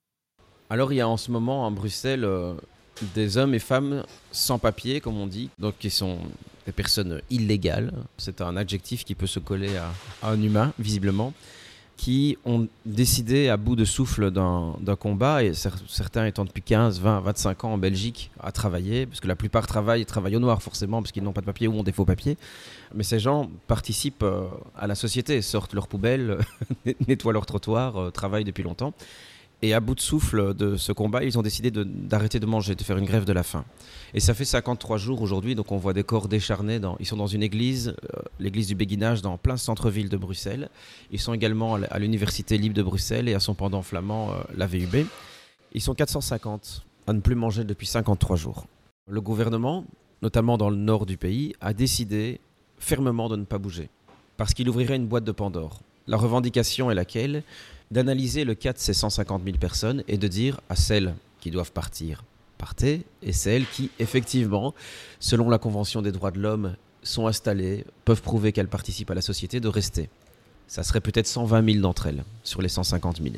Alors 0.69 0.91
il 0.91 0.97
y 0.97 1.01
a 1.01 1.07
en 1.07 1.17
ce 1.17 1.31
moment 1.31 1.67
à 1.67 1.69
Bruxelles 1.69 2.25
euh, 2.25 2.55
des 3.13 3.37
hommes 3.37 3.53
et 3.53 3.59
femmes 3.59 4.03
sans 4.31 4.57
papier, 4.57 4.99
comme 4.99 5.17
on 5.17 5.27
dit, 5.27 5.49
donc 5.59 5.77
qui 5.77 5.89
sont 5.89 6.19
des 6.65 6.71
personnes 6.71 7.21
illégales. 7.29 7.93
C'est 8.17 8.41
un 8.41 8.57
adjectif 8.57 9.05
qui 9.05 9.15
peut 9.15 9.27
se 9.27 9.39
coller 9.39 9.77
à, 9.77 9.91
à 10.23 10.31
un 10.31 10.41
humain, 10.41 10.73
visiblement, 10.79 11.33
qui 12.03 12.35
ont 12.45 12.67
décidé 12.83 13.49
à 13.49 13.57
bout 13.57 13.75
de 13.75 13.85
souffle 13.85 14.31
d'un 14.31 14.95
combat, 14.99 15.43
et 15.43 15.51
cer- 15.51 15.77
certains 15.87 16.25
étant 16.25 16.45
depuis 16.45 16.63
15, 16.63 16.99
20, 16.99 17.19
25 17.19 17.63
ans 17.65 17.73
en 17.73 17.77
Belgique 17.77 18.31
à 18.39 18.51
travailler, 18.51 19.05
parce 19.05 19.19
que 19.19 19.27
la 19.27 19.35
plupart 19.35 19.67
travaillent, 19.67 20.03
travaillent 20.07 20.35
au 20.35 20.39
noir 20.39 20.63
forcément, 20.63 21.03
parce 21.03 21.11
qu'ils 21.11 21.21
n'ont 21.21 21.31
pas 21.31 21.41
de 21.41 21.45
papier 21.45 21.67
ou 21.67 21.77
ont 21.77 21.83
des 21.83 21.91
faux 21.91 22.05
papiers. 22.05 22.37
Mais 22.95 23.03
ces 23.03 23.19
gens 23.19 23.51
participent 23.67 24.23
euh, 24.23 24.45
à 24.75 24.87
la 24.87 24.95
société, 24.95 25.43
sortent 25.43 25.75
leurs 25.75 25.87
poubelles, 25.87 26.39
nettoient 27.07 27.33
leurs 27.33 27.45
trottoirs, 27.45 27.97
euh, 27.97 28.09
travaillent 28.09 28.45
depuis 28.45 28.63
longtemps. 28.63 28.93
Et 29.63 29.73
à 29.75 29.79
bout 29.79 29.93
de 29.93 29.99
souffle 29.99 30.55
de 30.55 30.75
ce 30.75 30.91
combat, 30.91 31.23
ils 31.23 31.37
ont 31.37 31.43
décidé 31.43 31.69
d'arrêter 31.71 32.39
de, 32.39 32.47
manger, 32.47 32.73
de 32.73 32.81
faire 32.81 32.97
une 32.97 33.05
grève 33.05 33.25
de 33.25 33.33
la 33.33 33.43
faim. 33.43 33.63
Et 34.15 34.19
ça 34.19 34.33
fait 34.33 34.45
53 34.45 34.97
jours 34.97 35.21
aujourd'hui, 35.21 35.53
donc 35.53 35.71
on 35.71 35.77
voit 35.77 35.93
des 35.93 36.03
corps 36.03 36.27
décharnés. 36.27 36.79
Ils 36.99 37.05
sont 37.05 37.17
dans 37.17 37.27
une 37.27 37.43
église, 37.43 37.89
euh, 38.15 38.21
l'église 38.39 38.67
du 38.67 38.75
Béguinage, 38.75 39.21
dans 39.21 39.37
plein 39.37 39.57
centre-ville 39.57 40.09
de 40.09 40.17
Bruxelles. 40.17 40.69
Ils 41.11 41.19
sont 41.19 41.33
également 41.33 41.75
à 41.75 41.99
l'Université 41.99 42.57
libre 42.57 42.75
de 42.75 42.81
Bruxelles 42.81 43.29
et 43.29 43.35
à 43.35 43.39
son 43.39 43.53
pendant 43.53 43.83
flamand, 43.83 44.31
euh, 44.31 44.41
la 44.57 44.65
VUB. 44.65 45.05
Ils 45.73 45.81
sont 45.81 45.93
450 45.93 46.83
à 47.05 47.13
ne 47.13 47.19
plus 47.19 47.35
manger 47.35 47.63
depuis 47.63 47.87
53 47.87 48.37
jours. 48.37 48.65
Le 49.07 49.21
gouvernement, 49.21 49.85
notamment 50.23 50.57
dans 50.57 50.71
le 50.71 50.75
nord 50.75 51.05
du 51.05 51.17
pays, 51.17 51.53
a 51.61 51.73
décidé 51.73 52.39
fermement 52.79 53.29
de 53.29 53.35
ne 53.35 53.45
pas 53.45 53.59
bouger, 53.59 53.89
parce 54.37 54.55
qu'il 54.55 54.67
ouvrirait 54.69 54.95
une 54.95 55.07
boîte 55.07 55.23
de 55.23 55.31
Pandore. 55.31 55.81
La 56.07 56.17
revendication 56.17 56.89
est 56.89 56.95
laquelle? 56.95 57.43
D'analyser 57.91 58.45
le 58.45 58.55
cas 58.55 58.71
de 58.71 58.77
ces 58.77 58.93
150 58.93 59.43
000 59.43 59.57
personnes 59.57 60.03
et 60.07 60.17
de 60.17 60.27
dire 60.29 60.61
à 60.69 60.77
celles 60.77 61.13
qui 61.41 61.51
doivent 61.51 61.73
partir, 61.73 62.23
partez, 62.57 63.03
et 63.21 63.33
celles 63.33 63.65
qui, 63.65 63.89
effectivement, 63.99 64.73
selon 65.19 65.49
la 65.49 65.57
Convention 65.57 66.01
des 66.01 66.13
droits 66.13 66.31
de 66.31 66.39
l'homme, 66.39 66.75
sont 67.03 67.27
installées, 67.27 67.85
peuvent 68.05 68.21
prouver 68.21 68.53
qu'elles 68.53 68.69
participent 68.69 69.11
à 69.11 69.15
la 69.15 69.21
société, 69.21 69.59
de 69.59 69.67
rester. 69.67 70.09
Ça 70.67 70.83
serait 70.83 71.01
peut-être 71.01 71.27
120 71.27 71.65
000 71.65 71.81
d'entre 71.81 72.07
elles 72.07 72.23
sur 72.43 72.61
les 72.61 72.69
150 72.69 73.21
000. 73.21 73.35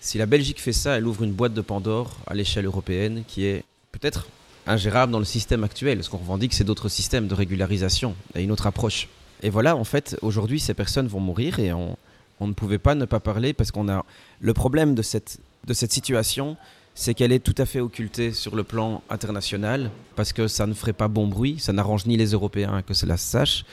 Si 0.00 0.18
la 0.18 0.26
Belgique 0.26 0.60
fait 0.60 0.74
ça, 0.74 0.98
elle 0.98 1.06
ouvre 1.06 1.22
une 1.22 1.32
boîte 1.32 1.54
de 1.54 1.62
Pandore 1.62 2.18
à 2.26 2.34
l'échelle 2.34 2.66
européenne 2.66 3.24
qui 3.26 3.46
est 3.46 3.64
peut-être 3.92 4.28
ingérable 4.66 5.10
dans 5.10 5.18
le 5.18 5.24
système 5.24 5.64
actuel. 5.64 6.04
Ce 6.04 6.10
qu'on 6.10 6.18
revendique, 6.18 6.52
c'est 6.52 6.64
d'autres 6.64 6.90
systèmes 6.90 7.28
de 7.28 7.34
régularisation 7.34 8.14
et 8.34 8.42
une 8.42 8.52
autre 8.52 8.66
approche. 8.66 9.08
Et 9.42 9.48
voilà, 9.48 9.74
en 9.74 9.84
fait, 9.84 10.18
aujourd'hui, 10.20 10.60
ces 10.60 10.74
personnes 10.74 11.06
vont 11.06 11.20
mourir 11.20 11.60
et 11.60 11.72
on, 11.72 11.96
on 12.40 12.46
ne 12.46 12.52
pouvait 12.52 12.78
pas 12.78 12.94
ne 12.94 13.04
pas 13.04 13.20
parler 13.20 13.52
parce 13.52 13.70
qu'on 13.70 13.88
a 13.88 14.04
le 14.40 14.54
problème 14.54 14.94
de 14.94 15.02
cette, 15.02 15.38
de 15.66 15.72
cette 15.74 15.92
situation, 15.92 16.56
c'est 16.94 17.12
qu'elle 17.14 17.32
est 17.32 17.40
tout 17.40 17.54
à 17.58 17.66
fait 17.66 17.80
occultée 17.80 18.32
sur 18.32 18.56
le 18.56 18.64
plan 18.64 19.02
international, 19.10 19.90
parce 20.14 20.32
que 20.32 20.48
ça 20.48 20.66
ne 20.66 20.72
ferait 20.74 20.94
pas 20.94 21.08
bon 21.08 21.26
bruit, 21.26 21.56
ça 21.58 21.72
n'arrange 21.72 22.06
ni 22.06 22.16
les 22.16 22.32
Européens 22.32 22.82
que 22.82 22.94
cela 22.94 23.16
se 23.18 23.26
sache, 23.30 23.64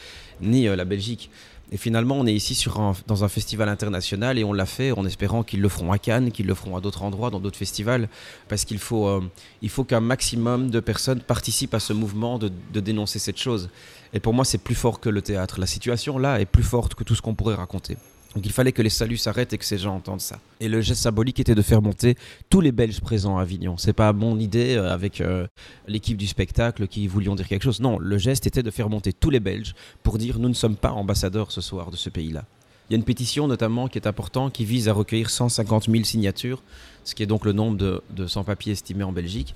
ni 0.41 0.67
euh, 0.67 0.75
la 0.75 0.83
Belgique. 0.85 1.29
Et 1.71 1.77
finalement, 1.77 2.15
on 2.19 2.27
est 2.27 2.33
ici 2.33 2.53
sur 2.53 2.81
un- 2.81 2.93
dans 3.07 3.23
un 3.23 3.29
festival 3.29 3.69
international 3.69 4.37
et 4.37 4.43
on 4.43 4.51
l'a 4.53 4.65
fait 4.65 4.91
en 4.91 5.05
espérant 5.05 5.41
qu'ils 5.43 5.61
le 5.61 5.69
feront 5.69 5.91
à 5.91 5.97
Cannes, 5.97 6.31
qu'ils 6.31 6.45
le 6.45 6.53
feront 6.53 6.75
à 6.75 6.81
d'autres 6.81 7.01
endroits, 7.03 7.29
dans 7.29 7.39
d'autres 7.39 7.57
festivals, 7.57 8.09
parce 8.49 8.65
qu'il 8.65 8.77
faut, 8.77 9.07
euh, 9.07 9.21
faut 9.69 9.85
qu'un 9.85 10.01
maximum 10.01 10.69
de 10.69 10.81
personnes 10.81 11.21
participent 11.21 11.73
à 11.73 11.79
ce 11.79 11.93
mouvement 11.93 12.37
de, 12.37 12.51
de 12.73 12.79
dénoncer 12.81 13.19
cette 13.19 13.39
chose. 13.39 13.69
Et 14.13 14.19
pour 14.19 14.33
moi, 14.33 14.43
c'est 14.45 14.57
plus 14.59 14.75
fort 14.75 14.99
que 14.99 15.09
le 15.09 15.21
théâtre. 15.21 15.59
La 15.59 15.65
situation 15.65 16.17
là 16.19 16.41
est 16.41 16.45
plus 16.45 16.61
forte 16.63 16.93
que 16.93 17.03
tout 17.05 17.15
ce 17.15 17.21
qu'on 17.21 17.33
pourrait 17.35 17.55
raconter. 17.55 17.97
Donc 18.35 18.45
il 18.45 18.51
fallait 18.51 18.71
que 18.71 18.81
les 18.81 18.89
saluts 18.89 19.17
s'arrêtent 19.17 19.53
et 19.53 19.57
que 19.59 19.65
ces 19.65 19.77
gens 19.77 19.95
entendent 19.95 20.21
ça. 20.21 20.39
Et 20.59 20.67
le 20.67 20.81
geste 20.81 21.01
symbolique 21.01 21.39
était 21.39 21.53
de 21.53 21.61
faire 21.61 21.81
monter 21.83 22.15
tous 22.49 22.61
les 22.61 22.71
Belges 22.71 22.99
présents 22.99 23.37
à 23.37 23.43
Avignon. 23.43 23.77
C'est 23.77 23.93
pas 23.93 24.11
mon 24.11 24.39
idée 24.39 24.75
euh, 24.75 24.91
avec 24.91 25.21
euh, 25.21 25.45
l'équipe 25.87 26.17
du 26.17 26.25
spectacle 26.25 26.87
qui 26.87 27.07
voulions 27.07 27.35
dire 27.35 27.47
quelque 27.47 27.61
chose. 27.63 27.79
Non, 27.79 27.99
le 27.99 28.17
geste 28.17 28.47
était 28.47 28.63
de 28.63 28.71
faire 28.71 28.89
monter 28.89 29.13
tous 29.13 29.29
les 29.29 29.39
Belges 29.39 29.75
pour 30.01 30.17
dire 30.17 30.39
nous 30.39 30.49
ne 30.49 30.53
sommes 30.55 30.75
pas 30.77 30.91
ambassadeurs 30.91 31.51
ce 31.51 31.61
soir 31.61 31.91
de 31.91 31.95
ce 31.95 32.09
pays-là. 32.09 32.43
Il 32.89 32.93
y 32.93 32.95
a 32.95 32.97
une 32.97 33.03
pétition 33.05 33.47
notamment 33.47 33.87
qui 33.87 33.97
est 33.99 34.07
importante 34.07 34.51
qui 34.53 34.65
vise 34.65 34.89
à 34.89 34.93
recueillir 34.93 35.29
150 35.29 35.89
000 35.89 36.03
signatures, 36.03 36.61
ce 37.03 37.13
qui 37.15 37.23
est 37.23 37.27
donc 37.27 37.45
le 37.45 37.53
nombre 37.53 37.77
de, 37.77 38.01
de 38.09 38.25
sans-papiers 38.27 38.73
estimés 38.73 39.03
en 39.03 39.11
Belgique. 39.11 39.53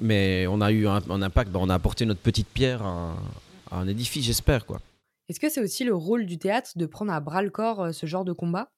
Mais 0.00 0.46
on 0.46 0.60
a 0.60 0.70
eu 0.72 0.86
un, 0.86 1.00
impact, 1.22 1.50
ben, 1.50 1.58
on 1.62 1.68
a 1.68 1.74
apporté 1.74 2.06
notre 2.06 2.20
petite 2.20 2.46
pierre 2.48 2.82
à, 2.82 2.88
un- 2.88 3.14
à 3.72 3.76
un 3.80 3.86
édifice, 3.88 4.24
j'espère 4.24 4.64
quoi. 4.66 4.80
Est-ce 5.30 5.38
que 5.38 5.48
c'est 5.48 5.60
aussi 5.62 5.84
le 5.84 5.94
rôle 5.94 6.26
du 6.26 6.38
théâtre 6.38 6.70
de 6.74 6.86
prendre 6.86 7.12
à 7.12 7.20
bras 7.20 7.40
le 7.40 7.50
corps 7.50 7.82
euh, 7.82 7.92
ce 7.92 8.04
genre 8.04 8.24
de 8.24 8.32
combat? 8.32 8.68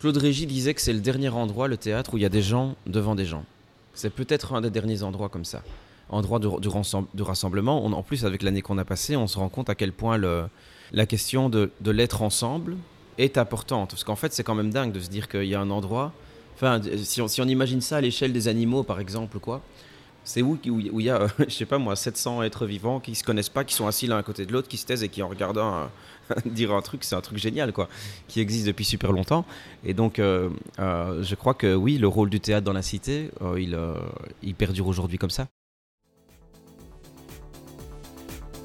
Claude 0.00 0.16
Régis 0.16 0.46
disait 0.46 0.72
que 0.72 0.80
c'est 0.80 0.94
le 0.94 1.00
dernier 1.00 1.28
endroit, 1.28 1.68
le 1.68 1.76
théâtre, 1.76 2.14
où 2.14 2.16
il 2.16 2.22
y 2.22 2.24
a 2.24 2.30
des 2.30 2.40
gens 2.40 2.76
devant 2.86 3.14
des 3.14 3.26
gens. 3.26 3.44
C'est 3.92 4.08
peut-être 4.08 4.54
un 4.54 4.62
des 4.62 4.70
derniers 4.70 5.02
endroits 5.02 5.28
comme 5.28 5.44
ça. 5.44 5.62
Endroit 6.08 6.38
de, 6.38 6.48
de 6.48 6.68
rassem- 6.70 7.04
de 7.12 7.22
rassemblement. 7.22 7.84
On- 7.84 7.92
en 7.92 8.02
plus, 8.02 8.24
avec 8.24 8.42
l'année 8.42 8.62
qu'on 8.62 8.78
a 8.78 8.86
passée, 8.86 9.16
on 9.16 9.26
se 9.26 9.38
rend 9.38 9.50
compte 9.50 9.68
à 9.68 9.74
quel 9.74 9.92
point 9.92 10.16
le- 10.16 10.46
la 10.92 11.04
question 11.04 11.50
de, 11.50 11.70
de 11.82 11.90
l'être 11.90 12.22
ensemble 12.22 12.78
est 13.18 13.36
importante. 13.36 13.90
Parce 13.90 14.04
qu'en 14.04 14.16
fait, 14.16 14.32
c'est 14.32 14.44
quand 14.44 14.54
même 14.54 14.70
dingue 14.70 14.92
de 14.92 15.00
se 15.00 15.10
dire 15.10 15.28
qu'il 15.28 15.44
y 15.44 15.54
a 15.54 15.60
un 15.60 15.68
endroit. 15.68 16.14
Enfin, 16.54 16.80
si 16.96 17.20
on, 17.20 17.28
si 17.28 17.42
on 17.42 17.46
imagine 17.48 17.82
ça 17.82 17.98
à 17.98 18.00
l'échelle 18.00 18.32
des 18.32 18.48
animaux, 18.48 18.82
par 18.82 18.98
exemple, 18.98 19.40
quoi. 19.40 19.60
C'est 20.28 20.42
où, 20.42 20.58
où, 20.66 21.00
il 21.00 21.06
y 21.06 21.08
a, 21.08 21.22
euh, 21.22 21.28
je 21.48 21.54
sais 21.54 21.64
pas 21.64 21.78
moi, 21.78 21.96
700 21.96 22.42
êtres 22.42 22.66
vivants 22.66 23.00
qui 23.00 23.14
se 23.14 23.24
connaissent 23.24 23.48
pas, 23.48 23.64
qui 23.64 23.74
sont 23.74 23.86
assis 23.86 24.06
l'un 24.06 24.18
à 24.18 24.22
côté 24.22 24.44
de 24.44 24.52
l'autre, 24.52 24.68
qui 24.68 24.76
se 24.76 24.84
taisent 24.84 25.02
et 25.02 25.08
qui 25.08 25.22
en 25.22 25.28
regardant 25.28 25.72
un- 25.74 25.90
dire 26.44 26.74
un 26.74 26.82
truc, 26.82 27.02
c'est 27.02 27.14
un 27.14 27.22
truc 27.22 27.38
génial, 27.38 27.72
quoi, 27.72 27.88
qui 28.28 28.40
existe 28.40 28.66
depuis 28.66 28.84
super 28.84 29.10
longtemps. 29.10 29.46
Et 29.86 29.94
donc, 29.94 30.18
euh, 30.18 30.50
euh, 30.80 31.22
je 31.22 31.34
crois 31.34 31.54
que 31.54 31.74
oui, 31.74 31.96
le 31.96 32.08
rôle 32.08 32.28
du 32.28 32.40
théâtre 32.40 32.66
dans 32.66 32.74
la 32.74 32.82
cité, 32.82 33.30
euh, 33.40 33.58
il, 33.58 33.74
euh, 33.74 33.94
il 34.42 34.54
perdure 34.54 34.86
aujourd'hui 34.86 35.16
comme 35.16 35.30
ça. 35.30 35.46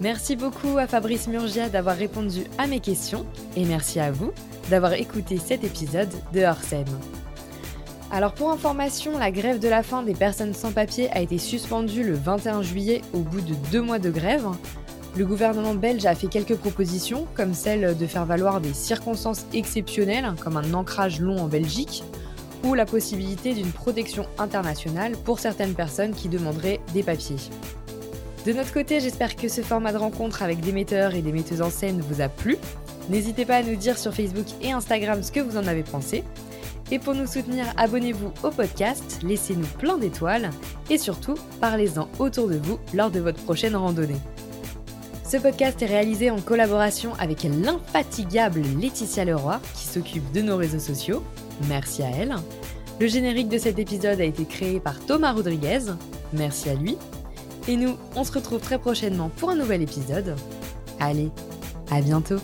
Merci 0.02 0.36
beaucoup 0.36 0.78
à 0.78 0.86
Fabrice 0.86 1.30
Murgia 1.30 1.70
d'avoir 1.70 1.96
répondu 1.96 2.44
à 2.58 2.68
mes 2.68 2.82
questions 2.82 3.26
et 3.56 3.64
merci 3.64 4.02
à 4.02 4.12
vous 4.12 4.34
d'avoir 4.70 4.92
écouté 4.96 5.38
cet 5.38 5.64
épisode 5.64 6.10
de 6.34 6.42
Hors 6.42 6.62
scène. 6.62 6.90
Alors 8.14 8.34
pour 8.34 8.52
information, 8.52 9.18
la 9.18 9.32
grève 9.32 9.58
de 9.58 9.68
la 9.68 9.82
faim 9.82 10.04
des 10.04 10.14
personnes 10.14 10.54
sans 10.54 10.72
papier 10.72 11.10
a 11.14 11.22
été 11.22 11.40
suspendue 11.40 12.04
le 12.04 12.14
21 12.14 12.62
juillet 12.62 13.02
au 13.12 13.22
bout 13.22 13.42
de 13.42 13.56
deux 13.72 13.82
mois 13.82 13.98
de 13.98 14.12
grève. 14.12 14.46
Le 15.18 15.26
gouvernement 15.26 15.74
belge 15.74 16.06
a 16.06 16.14
fait 16.14 16.28
quelques 16.28 16.58
propositions, 16.58 17.26
comme 17.34 17.56
celle 17.56 17.98
de 17.98 18.06
faire 18.06 18.28
valoir 18.28 18.62
des 18.62 18.76
circonstances 18.76 19.48
exceptionnelles, 19.52 20.32
comme 20.40 20.58
un 20.58 20.76
ancrage 20.76 21.20
long 21.22 21.40
en 21.40 21.48
Belgique, 21.48 22.04
ou 22.64 22.76
la 22.76 22.86
possibilité 22.86 23.56
d'une 23.56 23.72
protection 23.72 24.28
internationale 24.38 25.14
pour 25.26 25.40
certaines 25.40 25.74
personnes 25.74 26.14
qui 26.14 26.30
demanderaient 26.30 26.82
des 26.94 27.02
papiers. 27.02 27.38
De 28.46 28.54
notre 28.54 28.74
côté, 28.74 29.00
j'espère 29.00 29.36
que 29.36 29.48
ce 29.48 29.62
format 29.62 29.92
de 29.92 29.98
rencontre 29.98 30.44
avec 30.44 30.60
des 30.60 30.72
metteurs 30.72 31.16
et 31.16 31.24
des 31.24 31.32
metteuses 31.32 31.64
en 31.64 31.72
scène 31.72 32.04
vous 32.08 32.22
a 32.22 32.30
plu. 32.30 32.58
N'hésitez 33.10 33.46
pas 33.46 33.56
à 33.56 33.64
nous 33.64 33.76
dire 33.76 33.98
sur 33.98 34.14
Facebook 34.14 34.46
et 34.62 34.72
Instagram 34.72 35.24
ce 35.24 35.32
que 35.32 35.40
vous 35.40 35.58
en 35.58 35.66
avez 35.66 35.82
pensé. 35.82 36.24
Et 36.92 37.00
pour 37.00 37.16
nous 37.16 37.28
soutenir, 37.28 37.66
abonnez-vous 37.78 38.32
au 38.44 38.50
podcast, 38.50 39.20
laissez-nous 39.24 39.66
plein 39.80 39.98
d'étoiles 39.98 40.50
et 40.90 40.98
surtout, 40.98 41.36
parlez-en 41.60 42.08
autour 42.20 42.48
de 42.48 42.58
vous 42.58 42.80
lors 42.94 43.10
de 43.10 43.20
votre 43.20 43.42
prochaine 43.44 43.76
randonnée. 43.76 44.20
Ce 45.28 45.38
podcast 45.38 45.82
est 45.82 45.88
réalisé 45.88 46.30
en 46.30 46.40
collaboration 46.40 47.14
avec 47.18 47.44
l'infatigable 47.44 48.62
Laetitia 48.80 49.26
Leroy 49.26 49.60
qui 49.74 49.88
s'occupe 49.88 50.32
de 50.32 50.42
nos 50.42 50.58
réseaux 50.58 50.80
sociaux. 50.80 51.24
Merci 51.68 52.04
à 52.04 52.10
elle. 52.12 52.36
Le 53.00 53.08
générique 53.08 53.50
de 53.50 53.58
cet 53.58 53.80
épisode 53.80 54.22
a 54.22 54.26
été 54.26 54.46
créé 54.46 54.80
par 54.80 55.00
Thomas 55.00 55.32
Rodriguez. 55.32 55.80
Merci 56.34 56.70
à 56.70 56.76
lui. 56.76 56.98
Et 57.68 57.76
nous, 57.76 57.96
on 58.16 58.24
se 58.24 58.32
retrouve 58.32 58.60
très 58.60 58.78
prochainement 58.78 59.30
pour 59.30 59.50
un 59.50 59.56
nouvel 59.56 59.82
épisode. 59.82 60.36
Allez, 61.00 61.32
à 61.90 62.02
bientôt 62.02 62.38